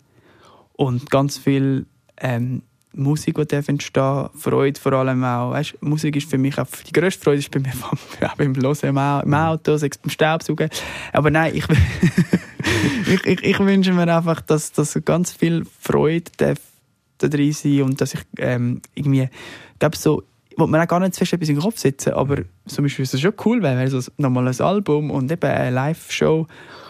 [0.74, 1.86] und ganz viel
[2.18, 2.62] ähm,
[2.94, 5.52] Musik, die darf entstehen, Freude vor allem auch.
[5.52, 7.72] Weißt, Musik ist für mich auch, die grösste Freude ist bei mir
[8.30, 10.70] auch beim Hören im Auto, beim Staubsaugen.
[11.12, 11.66] Aber nein, ich,
[13.08, 16.60] ich, ich, ich, wünsche mir einfach, dass, dass ganz viel Freude darf
[17.18, 20.24] da drin sein und dass ich ähm, irgendwie, ich glaube so,
[20.58, 23.14] wo man auch gar nicht fest etwas in den Kopf setzen, aber zum Beispiel ist
[23.14, 26.48] es schon cool, weil also nochmal ein Album und eben eine Live-Show,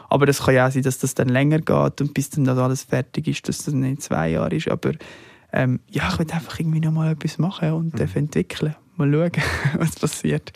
[0.10, 2.58] aber das kann ja auch sein, dass das dann länger geht und bis dann das
[2.58, 4.92] alles fertig ist, dass das nicht zwei Jahre ist, aber
[5.52, 8.08] ähm, ja, ich will einfach irgendwie noch mal etwas machen und mhm.
[8.14, 8.76] entwickeln.
[8.98, 9.32] Mal schauen,
[9.80, 10.52] was passiert.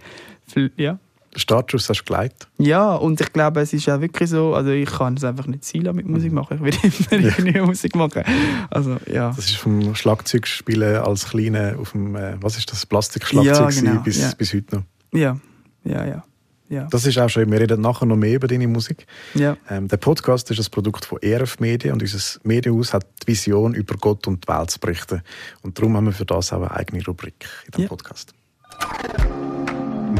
[0.77, 0.99] Ja.
[1.35, 2.47] Startschuss hast du geleitet.
[2.57, 5.63] Ja, und ich glaube, es ist auch wirklich so, also ich kann es einfach nicht
[5.63, 6.35] sein mit Musik mhm.
[6.35, 6.65] machen.
[6.65, 7.33] Ich will immer ja.
[7.37, 8.23] irgendwie Musik machen.
[8.69, 9.31] Also, ja.
[9.35, 14.01] Das ist vom Schlagzeugspielen als Kleine auf dem, äh, was ist das, Plastikschlagzeug ja, genau.
[14.01, 14.31] bis, ja.
[14.37, 14.83] bis heute noch.
[15.13, 15.39] Ja,
[15.83, 16.23] ja, ja.
[16.69, 16.87] Ja.
[16.91, 17.51] Das ist auch schön.
[17.51, 19.07] Wir reden nachher noch mehr über deine Musik.
[19.33, 19.57] Ja.
[19.69, 23.73] Ähm, der Podcast ist ein Produkt von ERF Medien und unser Medienhaus hat die Vision,
[23.73, 25.23] über Gott und die Welt zu berichten.
[25.63, 27.87] Und darum haben wir für das auch eine eigene Rubrik in dem ja.
[27.87, 28.33] Podcast.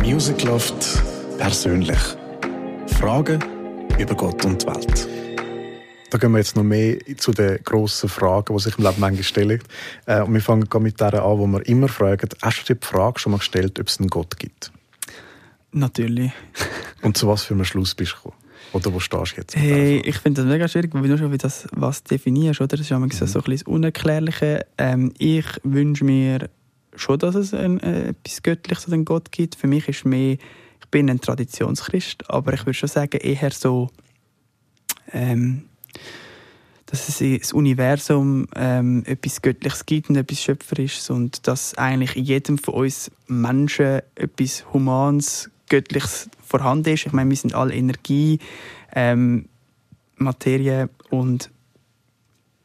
[0.10, 1.04] Music Loft
[1.38, 2.00] persönlich.
[3.00, 3.43] Fragen
[4.00, 5.08] über Gott und die Welt.
[6.10, 9.22] Da gehen wir jetzt noch mehr zu den grossen Fragen, die sich im Leben manchmal
[9.22, 9.62] stellen.
[10.08, 12.88] Äh, und wir fangen mit der an, wo wir immer fragen, hast du dir die
[12.88, 14.72] Frage schon mal gestellt, ob es einen Gott gibt?
[15.74, 16.32] Natürlich.
[17.04, 18.36] Und zu was für einem Schluss bist du gekommen?
[18.74, 19.56] Oder wo stehst du jetzt?
[19.56, 22.69] Hey, ich finde das mega schwierig, weil du schon wie das was definierst, oder?
[22.69, 23.12] Das ist ja mhm.
[23.12, 24.65] so ein bisschen das Unerklärliche.
[24.80, 26.50] Ähm, ich wünsche mir
[26.95, 29.56] schon, dass es ein, äh, etwas Göttliches einen Gott gibt.
[29.56, 33.89] Für mich ist mehr, ich bin ein Traditionschrist, aber ich würde schon sagen, eher so,
[35.12, 35.63] ähm,
[36.86, 42.23] dass es das Universum ähm, etwas Göttliches gibt und etwas Schöpferisches und dass eigentlich in
[42.23, 47.06] jedem von uns Menschen etwas Humanes, Göttliches vorhanden ist.
[47.06, 48.39] Ich meine, wir sind alle Energie,
[48.95, 49.47] ähm,
[50.17, 51.52] Materie und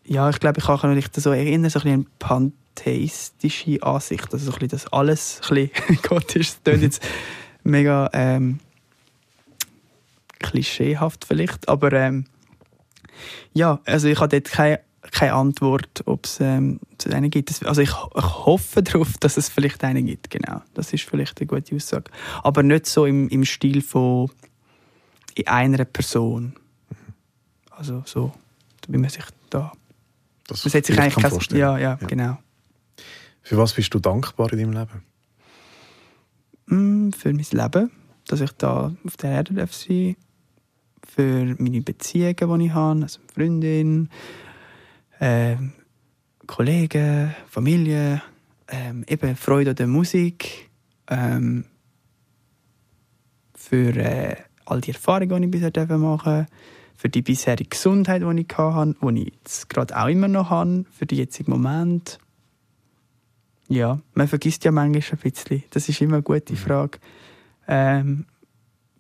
[0.07, 2.07] ja, ich glaube, ich kann mich so erinnern, so ein bisschen
[2.75, 6.61] pantheistische Ansicht, also so ein bisschen, dass alles ein bisschen Gott ist.
[6.65, 7.03] Das klingt jetzt
[7.63, 8.61] mega ähm,
[10.41, 12.27] klischeehaft vielleicht, aber ähm,
[13.53, 14.81] ja, also ich habe dort keine,
[15.13, 17.65] keine Antwort, ob es ähm, einen gibt.
[17.65, 20.63] Also ich, ich hoffe darauf, dass es vielleicht einen gibt, genau.
[20.75, 22.11] Das ist vielleicht eine gute Aussage.
[22.43, 24.31] Aber nicht so im, im Stil von
[25.35, 26.55] in einer Person.
[27.71, 28.33] Also so,
[28.89, 29.73] wie man sich da...
[30.47, 31.61] Das man setzt sich eigentlich vorstellen.
[31.61, 32.39] ja, ja, genau.
[33.45, 35.05] Für was bist du dankbar in deinem Leben?
[36.67, 37.91] Mm, für mein Leben,
[38.27, 40.17] dass ich da auf der Erde darf sein
[41.07, 44.09] für meine Beziehungen, die ich habe, also Freundin,
[45.21, 45.73] ähm,
[46.47, 48.23] Kollegen, Familie,
[48.69, 50.71] ähm, eben Freude an der Musik,
[51.09, 51.67] ähm,
[53.55, 56.47] für äh, all die Erfahrungen, die ich bisher machen durfte,
[56.97, 60.87] für die bisherige Gesundheit, die ich hatte, die ich jetzt gerade auch immer noch habe,
[60.91, 62.19] für den jetzigen Moment.
[63.75, 65.65] Ja, man vergisst ja manchmal ein bisschen.
[65.71, 66.99] Das ist immer eine gute Frage.
[67.67, 68.27] Ähm,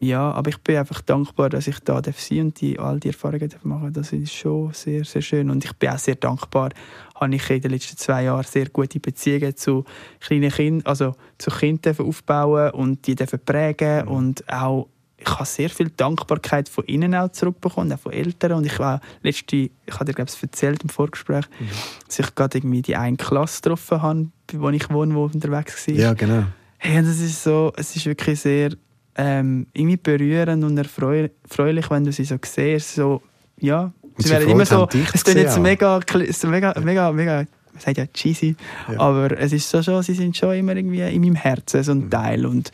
[0.00, 3.08] ja, aber ich bin einfach dankbar, dass ich da darf sein und die, all die
[3.08, 5.48] Erfahrungen darf machen Das ist schon sehr, sehr schön.
[5.48, 6.70] Und ich bin auch sehr dankbar,
[7.14, 9.84] habe ich in den letzten zwei Jahren sehr gute Beziehungen zu
[10.18, 15.70] kleinen Kindern, also zu Kindern aufbauen und die dürfen prägen und auch ich habe sehr
[15.70, 18.52] viel Dankbarkeit von ihnen auch zurückbekommen, auch von Eltern.
[18.52, 21.68] Und ich war letzte, ich habe dir glaube ich erzählt im Vorgespräch, Mhm.
[22.06, 25.94] dass ich gerade irgendwie die eine Klasse getroffen habe, wo ich wohne, wo unterwegs war.
[25.94, 26.44] Ja, genau.
[26.78, 28.70] Hey, das ist so, es ist wirklich sehr
[29.16, 32.94] ähm, irgendwie berührend und erfreulich, wenn du sie so siehst.
[32.96, 33.22] So,
[33.58, 36.00] ja, sie sie werden immer so, es klingt jetzt mega,
[36.44, 37.36] mega, mega, mega,
[37.72, 38.54] man sagt ja cheesy,
[38.92, 39.00] Ja.
[39.00, 41.98] aber es ist so schon, sie sind schon immer irgendwie in meinem Herzen so ein
[42.04, 42.10] Mhm.
[42.10, 42.70] Teil und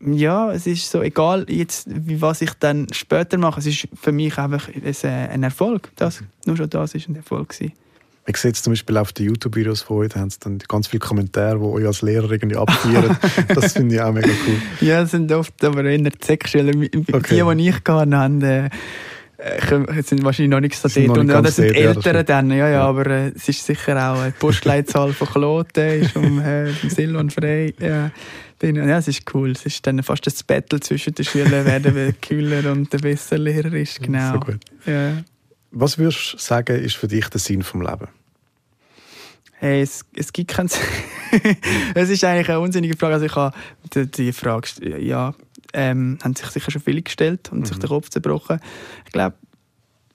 [0.00, 1.88] ja, es ist so egal jetzt,
[2.20, 5.90] was ich dann später mache, es ist für mich einfach ein, ein Erfolg.
[5.96, 6.26] Das, Mhm.
[6.46, 7.72] Nur schon das ist ein Erfolg gewesen.
[8.28, 10.88] Ich sehe jetzt zum Beispiel auf den YouTube-Videos von euch, da haben sie dann ganz
[10.88, 13.16] viele Kommentare, die euch als Lehrer irgendwie abfeiern.
[13.54, 14.56] das finde ich auch mega cool.
[14.86, 16.72] Ja, es sind oft aber eher die Sechsschüler.
[17.12, 17.42] Okay.
[17.44, 18.70] Die, die ich gehabt habe,
[19.38, 21.24] äh, sind wahrscheinlich noch nicht so Sind dort.
[21.24, 22.28] nicht Und, das sind dort, ja, das Ältere stimmt.
[22.30, 22.86] dann, ja, ja, Ja.
[22.88, 27.30] aber äh, es ist sicher auch äh, die Postleitzahl von Kloten, ist um äh, Silvan
[27.30, 27.74] frei.
[27.78, 28.10] Ja.
[28.62, 29.50] Ja, es ist cool.
[29.50, 33.38] Es ist dann fast das Battle zwischen den Schülern, wer der kühler und der bessere
[33.38, 34.00] Lehrer ist.
[34.02, 34.32] Genau.
[34.32, 34.60] So gut.
[34.86, 35.18] Ja.
[35.70, 38.08] Was würdest du sagen, ist für dich der Sinn vom Leben?
[39.58, 40.70] Hey, es, es gibt keinen
[41.94, 43.14] Es ist eigentlich eine unsinnige Frage.
[43.14, 43.56] Also ich habe
[43.94, 45.34] die, die Frage, ja,
[45.72, 48.60] ähm, haben sich sicher schon viele gestellt und sich den Kopf zerbrochen.
[49.06, 49.36] Ich glaube,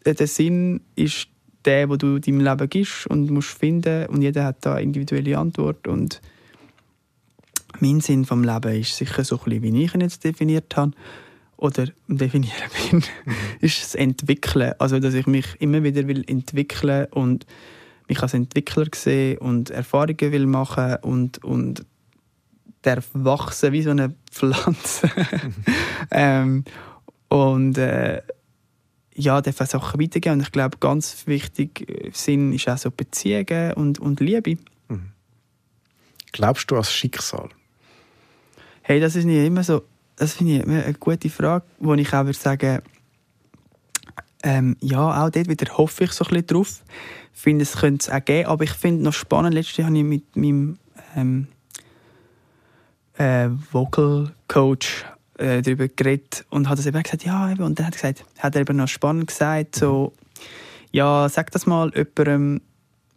[0.05, 1.27] der Sinn ist
[1.65, 5.37] der, wo du deinem Leben gibst und musst finden und jeder hat da eine individuelle
[5.37, 6.21] Antwort und
[7.79, 10.91] mein Sinn vom Leben ist sicher so ein bisschen, wie ich ihn jetzt definiert habe
[11.61, 13.03] oder definieren bin,
[13.61, 14.73] ist das Entwickeln.
[14.79, 17.45] Also, dass ich mich immer wieder will entwickeln und
[18.09, 21.85] mich als Entwickler sehe und Erfahrungen will machen und, und
[22.81, 25.09] darf wachsen wie so eine Pflanze.
[26.09, 26.65] ähm,
[27.29, 28.21] und äh,
[29.13, 30.35] ja, darf auch Sachen weitergeben.
[30.35, 34.57] Und ich glaube, ganz wichtig äh, Sinn ist auch so Beziehungen und, und Liebe.
[36.31, 37.49] Glaubst du an das Schicksal?
[38.81, 39.83] Hey, das ist nicht immer so.
[40.21, 42.83] Das finde ich eine gute Frage, wo ich auch würde sagen,
[44.43, 46.83] ähm, ja, auch dort wieder hoffe ich so ein bisschen drauf.
[47.33, 49.97] Ich finde, es könnte es auch geben, aber ich finde noch spannend, letztes Jahr habe
[49.97, 50.77] ich mit meinem
[51.15, 51.47] ähm,
[53.17, 55.05] äh, Vocal Coach
[55.39, 58.25] äh, darüber geredet und hat das eben gesagt, ja, eben, und dann hat er gesagt,
[58.37, 60.13] hat er eben noch spannend gesagt, so,
[60.91, 62.61] ja, sag das mal jemandem,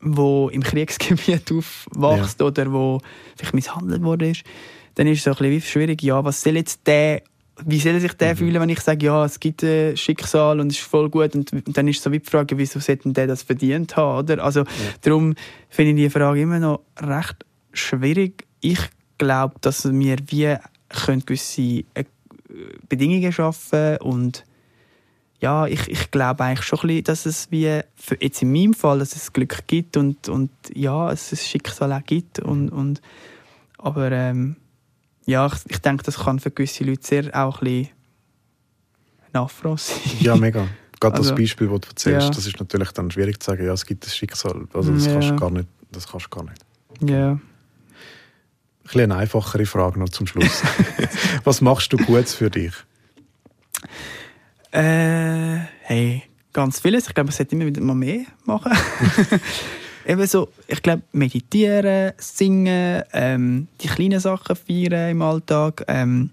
[0.00, 3.02] wo im Kriegsgebiet aufwächst oder wo
[3.36, 4.44] vielleicht misshandelt worden ist,
[4.94, 7.22] dann ist es so ein bisschen wie schwierig, ja, was soll jetzt der,
[7.64, 10.78] wie soll sich der fühlen, wenn ich sage, ja, es gibt ein Schicksal und es
[10.78, 13.42] ist voll gut und, und dann ist so wie die Frage, wieso sollte der das
[13.42, 14.42] verdient haben, oder?
[14.42, 14.64] Also
[15.02, 15.34] darum
[15.68, 18.44] finde ich die Frage immer noch recht schwierig.
[18.60, 18.80] Ich
[19.18, 20.56] glaube, dass wir wie
[20.88, 22.04] können gewisse äh,
[22.88, 24.44] Bedingungen schaffen und
[25.40, 28.74] ja, ich, ich glaube eigentlich schon ein bisschen, dass es wie, für jetzt in meinem
[28.74, 33.02] Fall, dass es Glück gibt und, und ja, es ein Schicksal auch gibt und, und
[33.76, 34.56] aber ähm,
[35.26, 37.88] ja, ich, ich denke, das kann für gewisse Leute sehr auch ein bisschen
[39.32, 39.96] ein Affront sein.
[40.20, 40.66] Ja, mega.
[41.00, 42.30] Gerade Also, das Beispiel, das du erzählst, ja.
[42.34, 44.66] das ist natürlich dann schwierig zu sagen, ja, es gibt ein Schicksal.
[44.72, 45.12] Also das Ja.
[45.12, 45.68] kannst du gar nicht.
[45.92, 46.64] Das kannst du gar nicht.
[47.00, 47.38] Ja.
[48.84, 50.62] bisschen eine einfachere Frage noch zum Schluss.
[51.44, 52.72] Was machst du Gutes für dich?
[54.70, 57.08] Äh, hey, ganz vieles.
[57.08, 58.72] Ich glaube, ich sollte immer wieder mal mehr machen.
[60.06, 66.30] Eben so, ich glaube, meditieren, singen, ähm, die kleinen Sachen feiern im Alltag, ähm,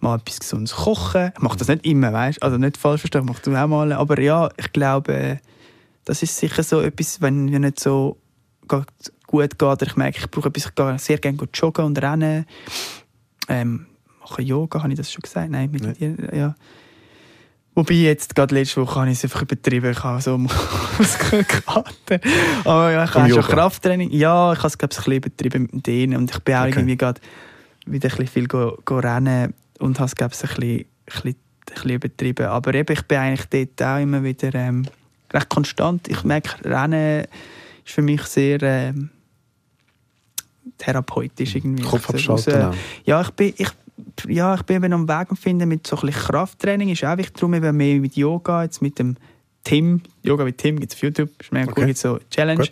[0.00, 1.32] mal etwas Gesundes kochen.
[1.34, 3.92] Ich mache das nicht immer, weißt Also nicht falsch verstehen, ich mache das auch mal.
[3.92, 5.40] Aber ja, ich glaube,
[6.04, 8.16] das ist sicher so etwas, wenn mir nicht so
[8.68, 8.86] gut
[9.30, 9.62] geht.
[9.62, 12.46] Oder ich merke, ich brauche etwas, ich gehe sehr gerne joggen und rennen.
[13.48, 13.86] Ähm,
[14.20, 15.50] mache Yoga, habe ich das schon gesagt?
[15.50, 16.54] Nein, meditieren, ja.
[17.76, 19.90] Wobei jetzt, gerade letzte Woche, habe ich es einfach übertrieben.
[19.90, 22.20] Ich habe so Muskelkater.
[22.64, 24.10] Aber ja, ich habe schon Krafttraining.
[24.12, 26.16] Ja, ich habe es, glaube ich, ein bisschen übertrieben mit dem Dehnen.
[26.16, 26.70] Und ich bin auch okay.
[26.70, 27.20] irgendwie gerade
[27.84, 30.86] wieder ein bisschen viel go, go rennen und habe es, glaube ich, ein bisschen, ein,
[31.04, 32.46] bisschen, ein bisschen übertrieben.
[32.46, 34.86] Aber eben, ich bin eigentlich dort auch immer wieder ähm,
[35.34, 36.08] recht konstant.
[36.08, 37.26] Ich merke, Rennen
[37.84, 39.10] ist für mich sehr ähm,
[40.78, 41.82] therapeutisch irgendwie.
[41.82, 42.54] Kopf abschalten.
[42.54, 43.52] Also, ja, ich bin...
[43.58, 43.68] Ich,
[44.28, 46.88] ja, ich bin eben am Weg finden mit so ein bisschen Krafttraining.
[46.90, 49.16] Ist auch wichtig, darum eben mehr mit Yoga, jetzt mit dem
[49.66, 50.00] Tim.
[50.22, 51.80] Yoga mit Tim gibt es auf YouTube, ist mega okay.
[51.80, 52.62] cool, gibt so Challenge.
[52.62, 52.70] Gut.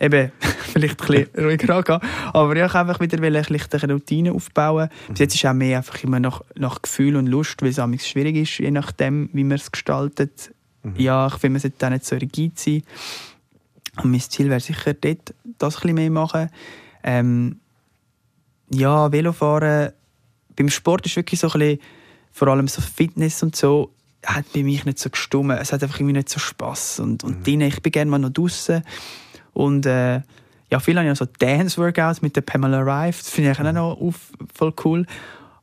[0.00, 2.00] Eben, vielleicht ein bisschen ruhiger angehen.
[2.32, 4.90] Aber ja, ich einfach wieder eine leichte Routine aufbauen.
[5.08, 5.12] Mhm.
[5.12, 8.36] Bis jetzt ist auch mehr einfach immer nach, nach Gefühl und Lust, weil es schwierig
[8.36, 10.52] ist, je nachdem, wie man es gestaltet.
[10.82, 10.94] Mhm.
[10.98, 12.82] Ja, ich finde, man sollte auch nicht so rigid sein.
[14.02, 16.50] Und mein Ziel wäre sicher dort, das ein bisschen mehr machen.
[17.02, 17.60] Ähm,
[18.68, 19.92] ja, Velofahren
[20.56, 21.80] beim Sport ist wirklich so ein bisschen,
[22.32, 23.92] vor allem so Fitness und so,
[24.24, 25.56] hat bei mir nicht so gestummen.
[25.58, 27.42] Es hat einfach irgendwie nicht so Spass und, und mhm.
[27.44, 28.82] drinnen, ich bin gerne mal noch draußen
[29.52, 30.20] und äh,
[30.70, 34.00] ja, viele haben ja so Dance-Workouts mit der Pamela Rife, das finde ich auch noch
[34.00, 35.06] auf, voll cool.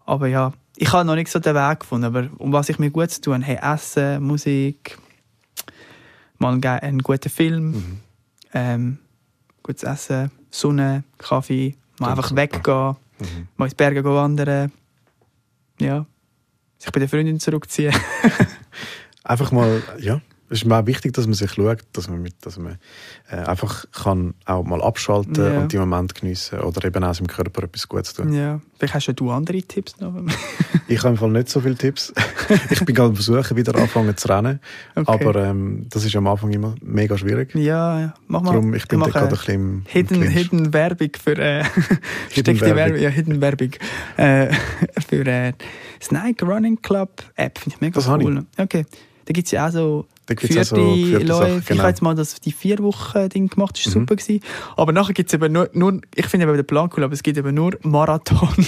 [0.06, 2.90] Aber ja, ich habe noch nicht so den Weg gefunden, aber um was ich mir
[2.90, 4.98] gut zu tun hey, Essen, Musik,
[6.38, 8.00] mal einen guten Film, mhm.
[8.54, 8.98] ähm,
[9.62, 13.48] gutes Essen, Sonne, Kaffee, mal einfach weggehen, mhm.
[13.58, 14.72] mal ins Berge wandern,
[15.84, 16.06] ja,
[16.78, 17.94] sich bei der Freundin zurückziehen.
[19.24, 20.22] Einfach mal, ja,
[20.54, 22.78] ist mir auch wichtig, dass man sich schaut, dass man, mit, dass man
[23.30, 25.60] äh, einfach kann auch mal abschalten ja.
[25.60, 28.32] und die Moment geniessen oder eben auch seinem Körper etwas Gutes tun.
[28.34, 30.14] Ja, vielleicht hast du andere Tipps noch?
[30.88, 32.14] ich habe im Fall nicht so viele Tipps.
[32.70, 34.60] ich bin gerade versuchen, wieder anfangen zu rennen,
[34.96, 35.12] okay.
[35.12, 37.54] aber ähm, das ist am Anfang immer mega schwierig.
[37.56, 38.14] Ja, ja.
[38.28, 38.52] mach mal.
[38.52, 41.64] Darum, ich bin da gerade ein bisschen im, Hidden, im Hidden Werbung für äh,
[42.30, 43.00] Hidden Werbung.
[43.00, 43.72] Ja, Hidden Werbung
[44.18, 44.54] äh,
[45.08, 45.54] für äh,
[46.02, 47.58] Snake Running Club App.
[47.58, 48.46] Finde ich mega das cool.
[48.58, 48.86] Okay.
[49.26, 51.44] Da gibt es ja auch so da gibt's vierte, also vierte Läufe.
[51.44, 51.74] Sachen, genau.
[51.74, 54.06] Ich habe jetzt mal das, die vier Wochen Ding gemacht, das war mhm.
[54.06, 54.16] super.
[54.16, 54.40] Gewesen.
[54.78, 57.24] Aber nachher gibt es eben nur, nur ich finde eben den Plan cool, aber es
[57.24, 58.50] gibt eben nur Marathon.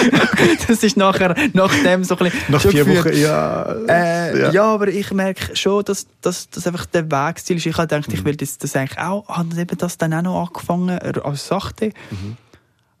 [0.68, 2.40] das ist nachher, nach dem so ein bisschen...
[2.48, 4.50] Nach vier Wochen, ja, äh, ja.
[4.50, 4.64] ja.
[4.64, 7.66] aber ich merke schon, dass das einfach der Wegstil ist.
[7.66, 8.14] Ich habe gedacht, mhm.
[8.14, 11.92] ich will das, das eigentlich auch, habe eben das dann auch noch angefangen, als Sachte.
[12.10, 12.36] Mhm.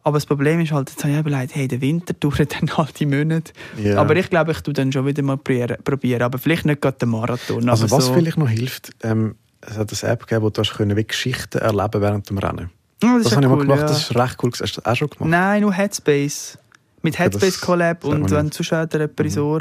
[0.02, 2.98] Aber das Problem ist halt, jetzt habe ich überlegt, hey, der Winter dauert dann halt
[3.00, 3.52] die Monate.
[3.78, 4.00] Yeah.
[4.00, 6.22] Aber ich glaube, ich tue dann schon wieder mal probieren.
[6.22, 7.68] Aber vielleicht nicht gerade den Marathon.
[7.68, 8.14] Also was so.
[8.14, 12.00] vielleicht noch hilft, ähm, es hat eine App gegeben, wo du können wie Geschichten erleben
[12.00, 12.70] während dem Rennen.
[13.02, 13.86] Oh, das, das habe ich mal gemacht, ja.
[13.86, 14.50] das ist recht cool.
[14.52, 15.30] Hast du das auch schon gemacht?
[15.30, 16.58] Nein, nur Headspace.
[17.02, 19.60] Mit Headspace Collab und wenn zuschaut, der ins mhm.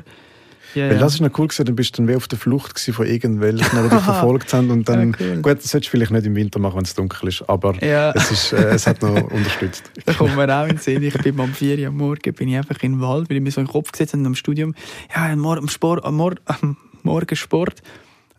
[0.75, 2.79] Yeah, Weil das ist noch cool gewesen, dann bist du dann wie auf der Flucht
[2.79, 5.41] von irgendwelchen, die dich verfolgt haben und dann, ja, cool.
[5.41, 8.11] gut, das solltest du vielleicht nicht im Winter machen, wenn es dunkel ist, aber ja.
[8.11, 9.91] es, ist, äh, es hat noch unterstützt.
[10.05, 12.49] da kommt mir auch in den Sinn, ich bin am 4 Uhr am Morgen, bin
[12.49, 14.35] ich einfach in den Wald, weil ich mir so in den Kopf gesetzt habe am
[14.35, 14.75] Studium,
[15.15, 17.81] ja, am, Mor am, Sport, am, Mor am Morgen Sport.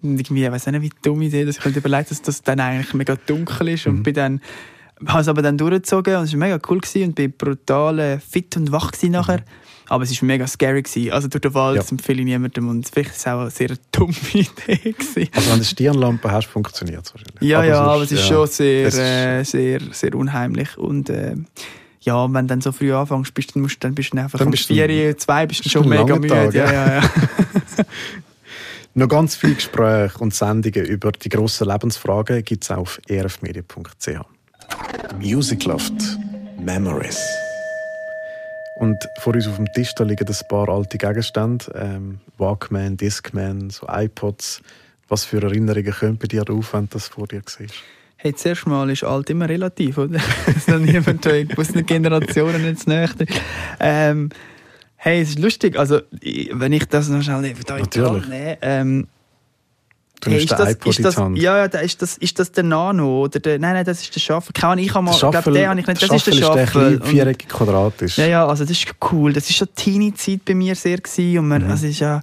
[0.02, 2.60] Und irgendwie, ich weiß nicht, wie dumme Idee, dass ich mir überlegt dass das dann
[2.60, 3.96] eigentlich mega dunkel ist mhm.
[3.96, 4.40] und bin dann
[5.06, 8.18] habe es aber dann durchgezogen und es war mega cool gewesen und bin brutal äh,
[8.18, 9.38] fit und wach nachher.
[9.38, 9.44] Mhm.
[9.90, 10.82] Aber es war mega scary.
[10.82, 11.10] Gewesen.
[11.10, 11.82] Also durch den Wald ja.
[11.90, 14.92] empfehle ich niemandem und vielleicht war es auch eine sehr dumme Idee.
[14.92, 15.28] Gewesen.
[15.34, 17.42] Also wenn du eine Stirnlampe hast, funktioniert es wahrscheinlich.
[17.42, 21.10] Ja, aber ja, aber es ist ja, schon sehr, ist äh, sehr, sehr unheimlich und
[21.10, 21.34] äh,
[22.02, 24.48] ja, wenn du dann so früh anfängst, bist, dann, musst, dann bist du einfach dann
[24.48, 26.28] um 4, 2 bist du schon mega müde.
[26.28, 27.10] Tag, ja, ja, ja.
[28.94, 34.08] Noch ganz viele Gespräche und Sendungen über die grossen Lebensfragen gibt es auf erfmedia.ch.
[35.20, 35.94] Music Loft
[36.58, 37.18] Memories.
[38.80, 41.66] Und vor uns auf dem Tisch da liegen ein paar alte Gegenstände.
[41.74, 44.62] Ähm, Walkman, Discman, so iPods.
[45.06, 47.74] Was für Erinnerungen kommen bei dir auf, wenn du das vor dir siehst?
[48.16, 50.18] Hey, zuerst mal ist alt immer relativ, oder?
[50.46, 51.26] Das ist noch niemand
[51.58, 53.10] aus den Generationen jetzt näher.
[53.80, 54.30] Ähm,
[54.96, 55.78] hey, es ist lustig.
[55.78, 56.00] Also,
[56.52, 59.08] wenn ich das noch schnell da nehme, ähm,
[60.20, 63.40] Du hey, ist, das, ist das, ja, ja, ist das, ist das der Nano oder
[63.40, 64.52] der, nein, nein, das ist der Schaffel.
[64.52, 66.02] Keine Ahnung, ich habe mal, glaube, den habe ich nicht.
[66.02, 66.94] Das ist der Schaffel.
[66.94, 68.18] Ist viereckig quadratisch.
[68.18, 69.32] Ja, ja, also das ist cool.
[69.32, 71.70] Das ist schon Teenie-Zeit bei mir sehr gewesen und man, mhm.
[71.70, 72.20] also ist ja,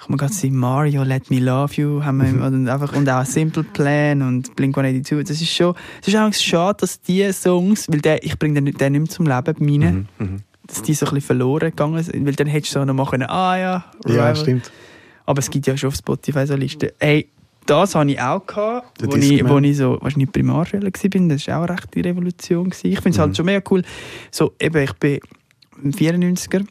[0.00, 3.08] ich muss gerade sagen, Mario, Let Me Love You, haben wir immer, und, einfach, und
[3.08, 5.22] auch Simple Plan und Blink-182.
[5.22, 8.74] Das ist schon, es ist auch schade, dass diese Songs, weil der, ich bringe den,
[8.74, 10.36] den nicht mehr zum Leben mir, Mhm, mhm.
[10.66, 13.12] dass die so ein bisschen verloren gegangen sind, weil dann hättest du so noch machen
[13.12, 14.36] können, ah ja, Ja, Revival.
[14.36, 14.70] stimmt.
[15.26, 16.90] Aber es gibt ja schon auf Spotify so Listen.
[16.98, 17.28] Ey,
[17.66, 20.90] das hatte ich auch, gehabt, wo ich, wo ich so wahrscheinlich Primarschüler war.
[20.90, 22.70] Das war auch eine rechte Revolution.
[22.70, 22.86] Gewesen.
[22.88, 23.20] Ich finde es Mhm.
[23.22, 23.82] halt schon mega cool.
[24.30, 25.20] So, eben, ich bin
[25.82, 26.66] ein 94er,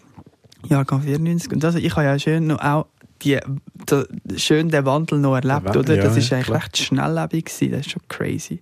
[0.70, 1.52] Jahrgang 94.
[1.52, 2.86] Und das, ich habe ja schön noch auch
[3.24, 3.40] die,
[3.86, 4.04] da,
[4.36, 5.96] schön den Wandel noch erlebt, oder?
[5.96, 6.62] Das ja, ist ja, eigentlich klar.
[6.62, 7.72] recht schnelllebig gewesen.
[7.72, 8.62] Das ist schon crazy.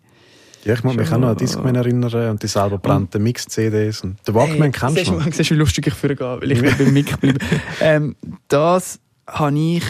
[0.64, 4.02] Ja, ich muss mich auch noch an äh, Discman erinnern und die selber brannten Mix-CDs.
[4.02, 5.24] Und den Walkman Hey, kennst du noch?
[5.26, 7.40] Siehst du, wie lustig ich vorgehe, weil ich beim Mic bleibe.
[7.82, 8.16] ähm,
[8.48, 9.00] das
[9.32, 9.84] habe ich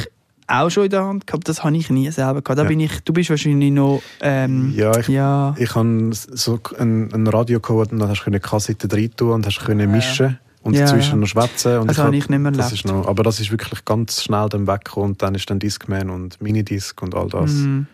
[0.48, 2.58] auch schon in der Hand gehabt, das habe ich nie selber gehabt.
[2.60, 2.68] Da Ja.
[2.68, 4.02] bin ich, du bist wahrscheinlich noch...
[4.22, 5.56] Ähm, Ja, ich- ja.
[5.58, 9.32] Ich habe so ein, ein Radio gehabt und dann hast du eine Kassette rein tun
[9.32, 11.16] und hast können mischen und Ja, dazwischen ja.
[11.18, 11.78] noch schwätzen.
[11.80, 12.86] Und Das ich habe hab- ich nicht mehr das erlebt.
[12.86, 16.10] ist noch, Aber das ist wirklich ganz schnell dann weggekommen und dann ist dann Discman
[16.10, 17.52] und Minidisc und all das.
[17.54, 17.88] Mhm.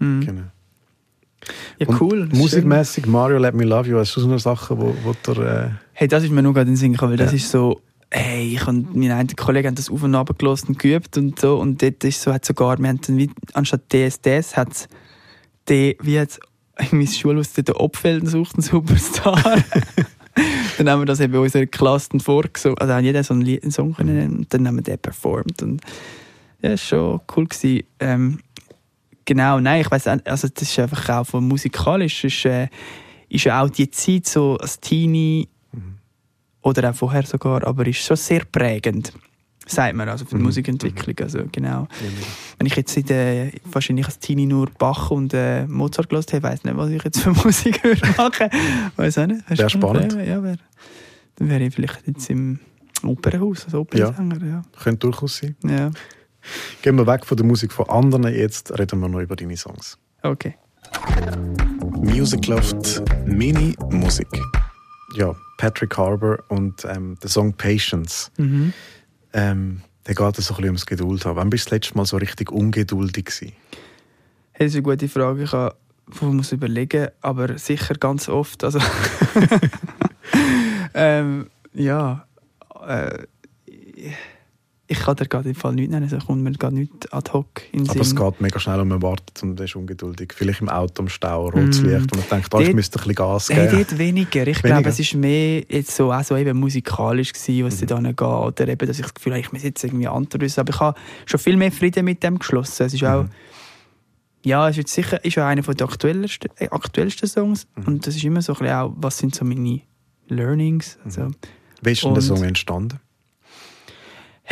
[0.00, 0.20] Mhm.
[0.26, 0.42] Genau.
[1.78, 2.28] Ja, Und cool.
[2.32, 5.68] Musikmäßig Mario Let Me Love You, hast du so eine Sache, wo, wo der, äh,
[5.92, 7.36] Hey, das ist mir nur gerade in den Sinn gekommen, weil das Ja.
[7.36, 7.80] ist so,
[8.12, 11.58] hey, ich und mein einer Kollege haben das auf und ab und geübt und so
[11.58, 14.88] und dort ist so, hat sogar, wir haben dann wie, anstatt DSDS hat es
[15.68, 16.40] die, wie jetzt
[16.90, 19.42] in meiner Schule aus der Opfelden sucht einen Superstar.
[20.78, 23.72] dann haben wir das eben unserer Klasse vorgesungen, also haben jeder so einen, Lied, einen
[23.72, 25.80] Song können nennen und dann haben wir den performt und
[26.60, 27.82] ja, schon cool gewesen.
[27.98, 28.38] Ähm,
[29.24, 32.68] genau, nein, ich weiß also das ist einfach auch von musikalisch, ist, äh,
[33.30, 35.48] ist auch die Zeit so als Teenie
[36.62, 39.12] oder auch vorher sogar, aber ist schon sehr prägend,
[39.66, 40.42] sagt man, also für die Mhm.
[40.44, 41.88] Musikentwicklung, also genau.
[42.58, 46.42] Wenn ich jetzt in der, wahrscheinlich als Teenie nur Bach und äh, Mozart gehört habe,
[46.44, 48.48] weiss nicht, was ich jetzt für Musik würde machen.
[48.96, 49.42] Weiß auch nicht.
[49.46, 50.12] Hast Wär du noch spannend.
[50.26, 50.56] Ja, wär,
[51.36, 52.58] dann wäre ich vielleicht jetzt im
[53.04, 54.62] Opernhaus als Opernsänger, ja.
[54.80, 55.56] könnte durchaus sein.
[55.68, 55.90] ja.
[56.82, 59.96] Gehen wir weg von der Musik von anderen, jetzt reden wir noch über deine Songs.
[60.24, 60.56] Okay.
[62.00, 64.26] Music Loft Mini Musik.
[65.16, 68.32] Ja, Patrick Harbour und ähm, der Song Patience.
[68.36, 68.72] Mhm.
[69.32, 71.36] Ähm, der geht so ein bisschen ums Geduld haben.
[71.36, 73.52] Wann bist du das letzte Mal so richtig ungeduldig gewesen?
[74.50, 75.44] Hey, das ist eine gute Frage.
[75.44, 75.76] Ich habe-
[76.20, 78.64] muss überlegen, aber sicher ganz oft.
[78.64, 78.80] Also
[80.94, 82.26] ähm, ja,
[82.84, 83.18] äh,
[84.92, 87.46] ich kann dir gerade im Fall nichts nennen, es kommt mir gerade nicht ad hoc
[87.72, 90.32] in den Aber es geht mega schnell und man wartet und ist ungeduldig.
[90.36, 91.86] Vielleicht im Auto am Stau, rotes Mm.
[91.86, 93.84] Licht und man denkt, oh, ich müsste ein bisschen Gas Hey, geben.
[93.88, 94.46] dort weniger.
[94.46, 94.68] Ich Weniger?
[94.80, 97.78] glaube, es ist mehr jetzt so, auch so eben musikalisch gewesen, was Mhm.
[97.78, 98.20] sie da geht.
[98.22, 100.60] Oder eben, dass ich das Gefühl habe, ich muss jetzt irgendwie antrüssen.
[100.60, 102.86] Aber ich habe schon viel mehr Frieden mit dem geschlossen.
[102.86, 103.30] Es ist auch, Mhm.
[104.44, 107.66] ja, es ist sicher ist auch einer der aktuellsten, äh, aktuellsten Songs.
[107.76, 107.84] Mhm.
[107.86, 109.80] Und das ist immer so ein bisschen auch, was sind so meine
[110.28, 110.98] Learnings.
[111.04, 111.28] Also,
[111.82, 112.98] Wie ist denn der Song entstanden?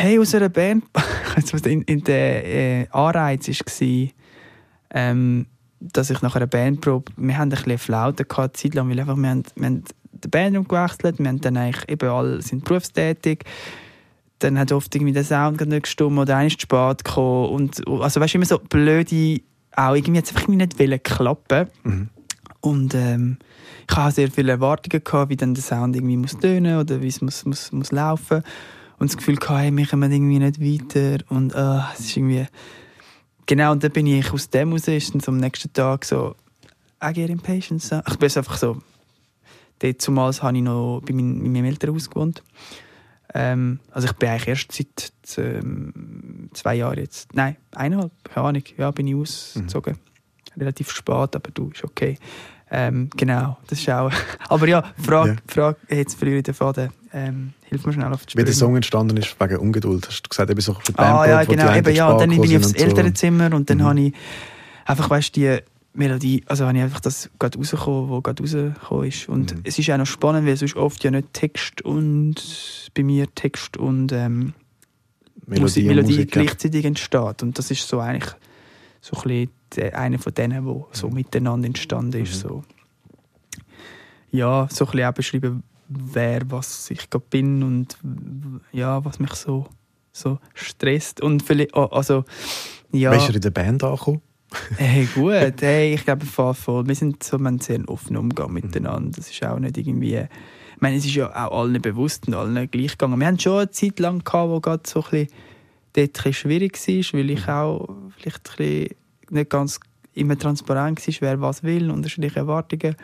[0.03, 0.83] Hey, aus einer Band,
[1.65, 4.07] in, in der äh, Anreiz war,
[4.95, 5.45] ähm,
[5.79, 9.15] dass ich nach einer Bandprobe, wir haben ein bisschen Flaute gehabt, Zeit lang, weil einfach,
[9.15, 13.43] wir haben, wir haben die Band umgewechselt, wir haben dann eigentlich eben alle sind berufstätig,
[14.39, 17.87] dann hat oft irgendwie der Sound nicht gestimmt oder einer ist zu spät gekommen und,
[17.87, 19.41] also weißt du, immer so blöde,
[19.75, 22.09] auch irgendwie hat es einfach nicht wollen klappen Mhm.
[22.61, 23.37] und ähm,
[23.87, 27.07] ich hatte sehr viele Erwartungen, gehabt, wie dann der Sound irgendwie muss tönen oder wie
[27.07, 28.41] es muss, muss, muss laufen.
[29.01, 31.25] Und das Gefühl, gehabt, hey, wir kommen irgendwie nicht weiter.
[31.29, 32.45] Und äh, es ist irgendwie...
[33.47, 36.35] Genau, und dann bin ich aus dem raus, so am nächsten Tag so,
[37.03, 37.81] I get impatient.
[37.81, 37.99] so.
[38.07, 38.79] Ich bin einfach so...
[39.79, 42.43] Dort zumals habe ich noch bei meinen, in meinem Elternhaus gewohnt.
[43.33, 47.33] Ähm, also ich bin eigentlich erst seit ähm, zwei Jahren jetzt...
[47.33, 48.63] Nein, eineinhalb, keine Ahnung.
[48.77, 49.97] Ja, bin ich ausgezogen.
[50.55, 52.19] Relativ spät, aber du, ist okay.
[52.69, 54.11] Ähm, genau, das ist auch...
[54.47, 55.37] aber ja, Frage, Ja.
[55.47, 57.00] Frage jetzt verliere ich den Faden.
[57.13, 58.55] Ähm, hilf mir schnell auf die Wie der Sprünge.
[58.55, 60.07] Song entstanden ist, wegen Ungeduld.
[60.07, 62.09] Hast du gesagt, eben so für die Ah ja, genau, eben, ja.
[62.09, 62.85] Und dann bin ich aufs sind und so.
[62.97, 63.83] Elternzimmer und dann Mhm.
[63.83, 64.13] habe ich
[64.85, 65.57] einfach, weißt du, die
[65.93, 69.27] Melodie, also habe ich einfach das gerade rausgekommen, wo gerade rausgekommen ist.
[69.27, 69.61] Und Mhm.
[69.65, 72.35] es ist auch noch spannend, weil sonst oft ja nicht Text und
[72.93, 74.53] bei mir Text und ähm,
[75.47, 76.41] Melodie, und Melodie Musik, ja.
[76.43, 77.43] gleichzeitig entsteht.
[77.43, 78.31] Und das ist so eigentlich
[79.01, 82.35] so ein bisschen einer von denen, wo so miteinander entstanden ist.
[82.45, 82.49] Mhm.
[82.49, 82.63] So.
[84.31, 85.63] Ja, so ein bisschen auch beschreiben,
[86.13, 87.97] wer, was ich gerade bin und
[88.71, 89.67] ja, was mich so,
[90.11, 91.21] so stresst.
[91.21, 92.23] Und vielleicht, oh, also,
[92.91, 94.21] ja, Weißt du, in der Band angekommen?
[94.77, 96.87] hey, gut, hey, ich glaube, voll, voll.
[96.87, 99.11] wir sind so, wir haben sehr offenen Umgang miteinander.
[99.17, 102.69] Das ist auch nicht irgendwie, ich meine, es ist ja auch allen bewusst und allen
[102.69, 103.19] gleich gegangen.
[103.19, 105.27] Wir haben schon eine Zeit lang gehabt, wo gerade so ein bisschen,
[105.93, 108.95] dort ein schwierig war, weil ich auch vielleicht ein bisschen
[109.29, 109.79] nicht ganz
[110.13, 112.95] immer transparent war, wer was will, unterschiedliche Erwartungen.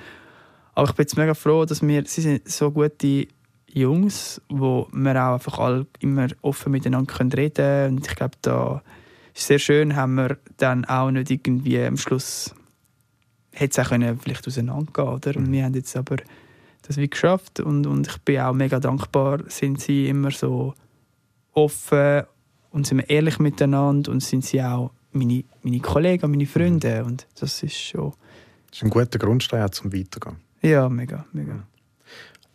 [0.77, 3.27] Aber ich bin jetzt mega froh, dass wir, sie sind so gute
[3.67, 8.83] Jungs, wo wir auch einfach alle immer offen miteinander können reden und ich glaube, da
[9.33, 12.53] ist sehr schön, haben wir dann auch nicht irgendwie am Schluss
[13.53, 15.35] hätte es auch können vielleicht auseinandergehen oder?
[15.37, 16.17] Und wir haben jetzt aber
[16.83, 20.75] das wie geschafft und, und ich bin auch mega dankbar, sind sie immer so
[21.53, 22.21] offen
[22.69, 27.25] und sind wir ehrlich miteinander und sind sie auch meine, meine Kollegen, meine Freunde und
[27.39, 28.13] das ist schon...
[28.69, 30.46] Das ist ein guter Grundstein zum Weitergehen.
[30.61, 31.63] Ja, mega, mega.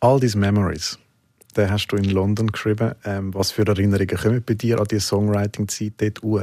[0.01, 0.99] All these memories,
[1.57, 2.93] den hast du in London geschrieben.
[3.05, 6.43] Ähm, was für Erinnerungen kommen bei dir an die Songwriting-Zeit dort hoch?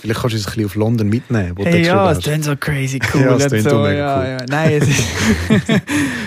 [0.00, 1.58] Vielleicht kannst du uns ein bisschen auf London mitnehmen.
[1.58, 3.22] Wo hey, ja, es klingt so crazy cool.
[3.22, 4.26] ja, es so, ja, cool.
[4.26, 4.38] ja.
[4.48, 5.04] Nein, es ist,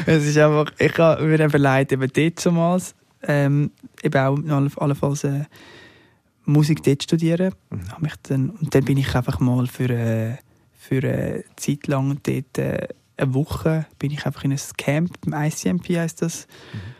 [0.05, 3.71] es ist einfach, ich habe mir eben leid, eben dort zumals, ähm,
[4.03, 4.37] eben auch
[4.77, 5.45] allenfalls äh,
[6.45, 7.53] Musik dort studieren.
[7.71, 7.79] Mhm.
[8.01, 10.35] Mich dann, und dann bin ich einfach mal für, äh,
[10.77, 15.33] für eine Zeit lang dort, äh, eine Woche, bin ich einfach in einem Camp, im
[15.33, 16.47] ICMP heisst das.
[16.73, 16.93] Mhm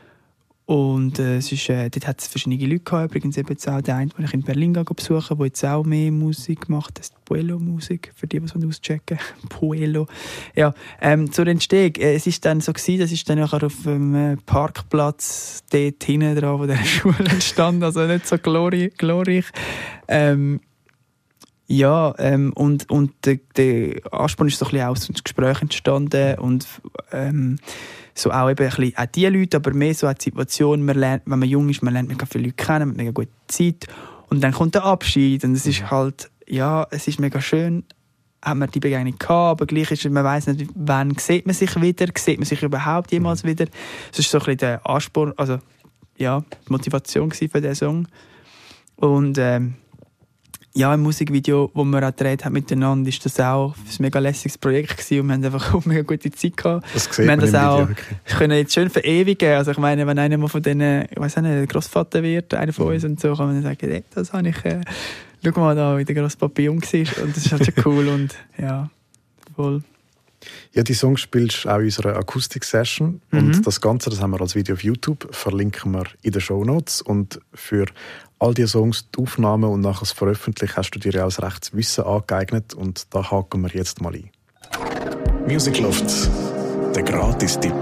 [0.66, 3.82] und äh, es ist, äh, dort hat es verschiedene Leute gehabt, übrigens eben jetzt auch
[3.82, 7.26] der eine, den ich in Berlin besuche, der jetzt auch mehr Musik macht, das ist
[7.26, 10.08] Puello-Musik, für die, die auschecken Puello.
[10.56, 13.84] Ja, ähm, zur Entstehung, äh, es ist dann so gewesen, das ist dann nachher auf
[13.84, 19.46] dem äh, Parkplatz dort hinten dran, wo der Schule entstand, also nicht so glorreich.
[20.08, 20.62] Ähm,
[21.68, 26.38] ja, ähm, und, und der, der Ansporn ist so ein bisschen aus dem Gespräch entstanden
[26.40, 26.68] und
[27.12, 27.58] ähm,
[28.14, 31.24] so auch eben ein bisschen auch die Leute, aber mehr so die Situation, man lernt,
[31.26, 33.88] wenn man jung ist, man lernt mega viele Leute kennen, man hat mega gute Zeit
[34.30, 37.86] und dann kommt der Abschied und es ist halt, ja, es ist mega schön,
[38.42, 41.80] hat man die Begegnung gehabt, aber gleich ist man weiß nicht, wann sieht man sich
[41.82, 43.50] wieder, sieht man sich überhaupt jemals mhm.
[43.50, 43.66] wieder.
[44.10, 45.60] Das ist so ein bisschen der Ansporn, also
[46.18, 48.08] ja, die Motivation für diesen Song
[48.98, 49.76] und ähm,
[50.76, 54.58] ja, im Musikvideo, das wir auch gedreht haben miteinander, ist das auch ein mega lässiges
[54.58, 56.86] Projekt gewesen und wir haben einfach auch eine mega gute Zeit gehabt.
[56.94, 57.88] Das wir haben das auch
[58.38, 59.54] können jetzt schön verewigen.
[59.54, 62.88] Also ich meine, wenn einer mal von denen, ich weiß nicht, Großvater wird, einer von
[62.88, 64.82] uns und so, kann man dann sagen, hey, das habe ich, äh,
[65.44, 68.36] schau mal da, wie der Großpapi jung war und das ist halt schon cool und
[68.58, 68.90] ja,
[69.56, 69.84] voll.
[70.74, 73.22] Ja, die Songs spielst du auch in unserer Akustik-Session.
[73.32, 73.40] Mhm.
[73.40, 76.66] Und das Ganze, das haben wir als Video auf YouTube, verlinken wir in den Show
[76.66, 77.02] Notes.
[77.02, 77.86] Und für
[78.44, 81.42] all die Songs, die Aufnahmen und nachher das Veröffentlichen hast du dir ja auch das
[81.42, 82.74] rechtes Wissen angeeignet.
[82.74, 84.30] Und da haken wir jetzt mal ein.
[85.48, 86.30] Music Loft,
[86.94, 87.74] der Gratis-Tipp.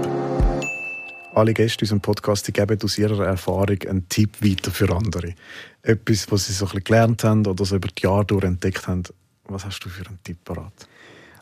[1.34, 5.34] Alle Gäste in unserem Podcast die geben aus ihrer Erfahrung einen Tipp weiter für andere.
[5.82, 8.86] Etwas, was sie so ein bisschen gelernt haben oder so über die Jahre durch entdeckt
[8.86, 9.02] haben.
[9.48, 10.72] Was hast du für einen Tipp parat?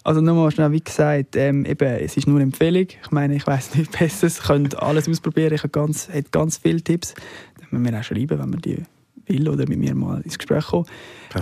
[0.02, 2.86] Also nochmal schnell, wie gesagt, ähm, eben, es ist nur eine Empfehlung.
[2.88, 5.52] Ich meine, ich weiß nicht besser, ihr könnt alles ausprobieren.
[5.52, 7.12] Ich habe ganz, habe ganz viele Tipps.
[7.58, 8.82] Dann müssen wir auch schreiben, wenn man die
[9.30, 10.86] will oder mit mir mal ins Gespräch kommen.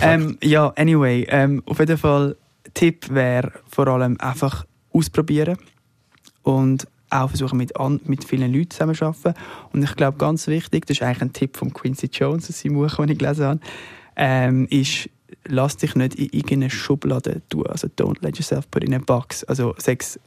[0.01, 2.35] Ähm, ja, anyway, ähm, auf jeden Fall,
[2.73, 5.57] Tipp wäre vor allem einfach ausprobieren
[6.43, 9.33] und auch versuchen, mit, an, mit vielen Leuten zusammenzuarbeiten.
[9.73, 12.75] Und ich glaube, ganz wichtig, das ist eigentlich ein Tipp von Quincy Jones aus seinem
[12.75, 13.59] Buch, das ich gelesen habe,
[14.15, 15.09] ähm, ist,
[15.45, 17.65] lass dich nicht in irgendeine Schublade tun.
[17.67, 19.43] Also don't let yourself put in a box.
[19.45, 20.19] Also sechs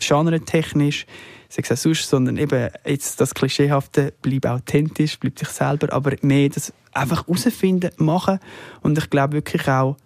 [0.00, 1.06] genre-technisch,
[1.48, 6.48] sechs auch sonst, sondern eben jetzt das Klischeehafte, bleib authentisch, bleib dich selber, aber mehr
[6.48, 8.38] das einfach herausfinden, machen
[8.82, 9.96] und ich glaube wirklich auch,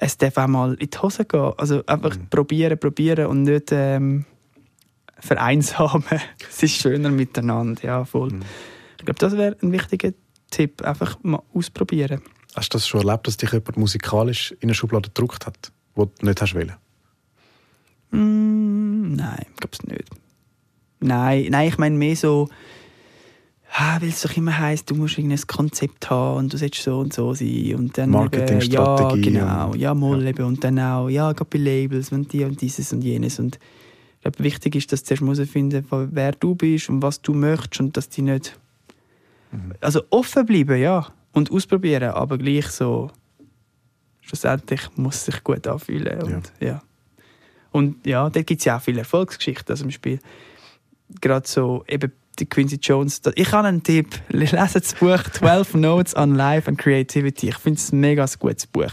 [0.00, 1.52] es darf auch mal in die Hose gehen.
[1.58, 2.28] Also einfach mhm.
[2.30, 4.24] probieren, probieren und nicht ähm,
[5.18, 6.04] vereinsamen.
[6.48, 8.30] es ist schöner miteinander, ja, voll.
[8.30, 8.42] Mhm.
[8.98, 10.12] Ich glaube, das wäre ein wichtiger
[10.50, 12.22] Tipp, einfach mal ausprobieren.
[12.56, 16.06] Hast du das schon erlebt, dass dich jemand musikalisch in eine Schublade gedruckt hat, wo
[16.06, 16.72] du nicht hast wollen?
[18.10, 18.79] Mm,
[19.16, 20.10] nein, es nicht.
[21.00, 22.48] Nein, nein, ich meine mehr so,
[23.74, 26.98] ah, weil es doch immer heisst, du musst ein Konzept haben und du sollst so
[26.98, 27.74] und so sein.
[27.76, 29.30] Und dann Marketingstrategie.
[29.32, 29.74] Ja, genau.
[29.74, 30.44] Ja, mal eben.
[30.44, 33.38] Und dann auch, ja, gerade bei Labels und die und dieses und jenes.
[33.38, 33.58] Und
[34.16, 37.80] ich glaube, wichtig ist, dass du zuerst herausfinden wer du bist und was du möchtest
[37.80, 38.58] und dass die nicht...
[39.52, 39.72] Mhm.
[39.80, 43.10] Also offen bleiben, ja und ausprobieren, aber gleich so
[44.20, 46.22] schlussendlich muss es sich gut anfühlen.
[46.22, 46.82] Und ja, ja.
[47.72, 49.70] Und ja, da gibt es ja auch viele Erfolgsgeschichten.
[49.70, 50.18] Also zum Beispiel
[51.20, 53.20] gerade so eben die Quincy Jones.
[53.34, 54.08] Ich habe einen Tipp.
[54.28, 57.48] Lesen das Buch 12 Notes on Life and Creativity.
[57.48, 58.92] Ich finde es ein mega gutes Buch.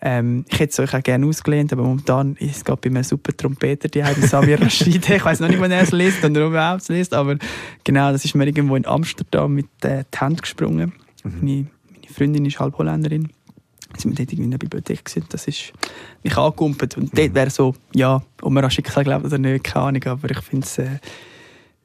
[0.00, 3.02] Ähm, ich hätte es euch auch gerne ausgelehnt, aber momentan ist es gerade bei einem
[3.02, 5.10] super Trompeter, die heißt Samir Rashid.
[5.10, 7.36] Ich weiß noch nicht, wann er es liest oder überhaupt es liest, aber
[7.82, 10.92] genau, das ist mir irgendwo in Amsterdam mit äh, die Hand gesprungen.
[11.24, 11.32] Mhm.
[11.40, 13.30] Meine, meine, Freundin ist halb Holländerin.
[13.98, 15.26] Sind wir dort in der Bibliothek gewesen.
[15.30, 15.72] Das ist
[16.22, 16.96] mich angekumpelt.
[16.96, 20.30] Und dort wäre so, ja, ob man an Schicksal glaubt oder nicht, keine Ahnung, aber
[20.30, 20.98] ich finde es, äh,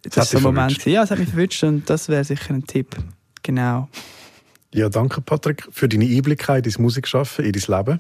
[0.03, 0.74] das, das ist so ein Moment.
[0.74, 0.91] Gewesen.
[0.91, 2.95] Ja, es hat mich verwünscht und das wäre sicher ein Tipp.
[3.41, 3.88] Genau.
[4.74, 7.99] Ja, danke Patrick für deine Einblicke in dein Musikschaffen, in dein Leben.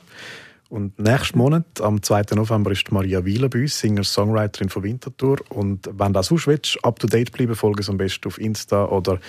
[0.69, 2.23] Und nächsten Monat, am 2.
[2.33, 5.37] November, ist Maria Wieler bei uns, Singer-Songwriterin von Winterthur.
[5.49, 9.19] Und wenn du das willst, up to date bleiben, folge am besten auf Insta oder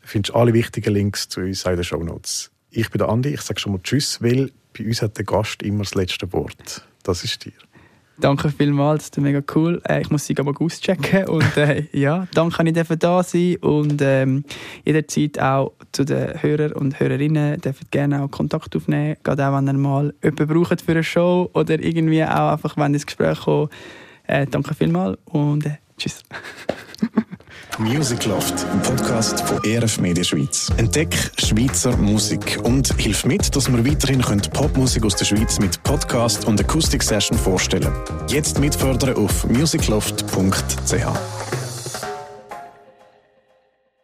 [0.00, 2.50] findest alle wichtigen Links zu uns in den Show Notes.
[2.76, 5.62] Ich bin der Andi, ich sage schon mal Tschüss, weil bei uns hat der Gast
[5.62, 6.84] immer das letzte Wort.
[7.04, 7.52] Das ist dir.
[8.18, 9.80] Danke vielmals, das ist mega cool.
[9.88, 14.02] Äh, ich muss sie aber auschecken und äh, ja, danke, dass ich da sein und
[14.02, 14.44] ähm,
[14.84, 19.68] jederzeit auch zu den Hörern und Hörerinnen dürfen gerne auch Kontakt aufnehmen, gerade auch wenn
[19.68, 23.72] ihr mal jemanden braucht für eine Show oder irgendwie auch einfach, wenn ins Gespräch kommt.
[24.26, 26.22] Äh, danke vielmals und äh, tschüss.
[27.78, 30.70] Music Loft, ein Podcast von ERF Media Schweiz.
[30.76, 34.22] Entdeck Schweizer Musik und hilf mit, dass wir weiterhin
[34.52, 37.92] Popmusik aus der Schweiz mit Podcast und Akustik Session vorstellen.
[38.28, 41.63] Jetzt mitfördern auf musicloft.ch.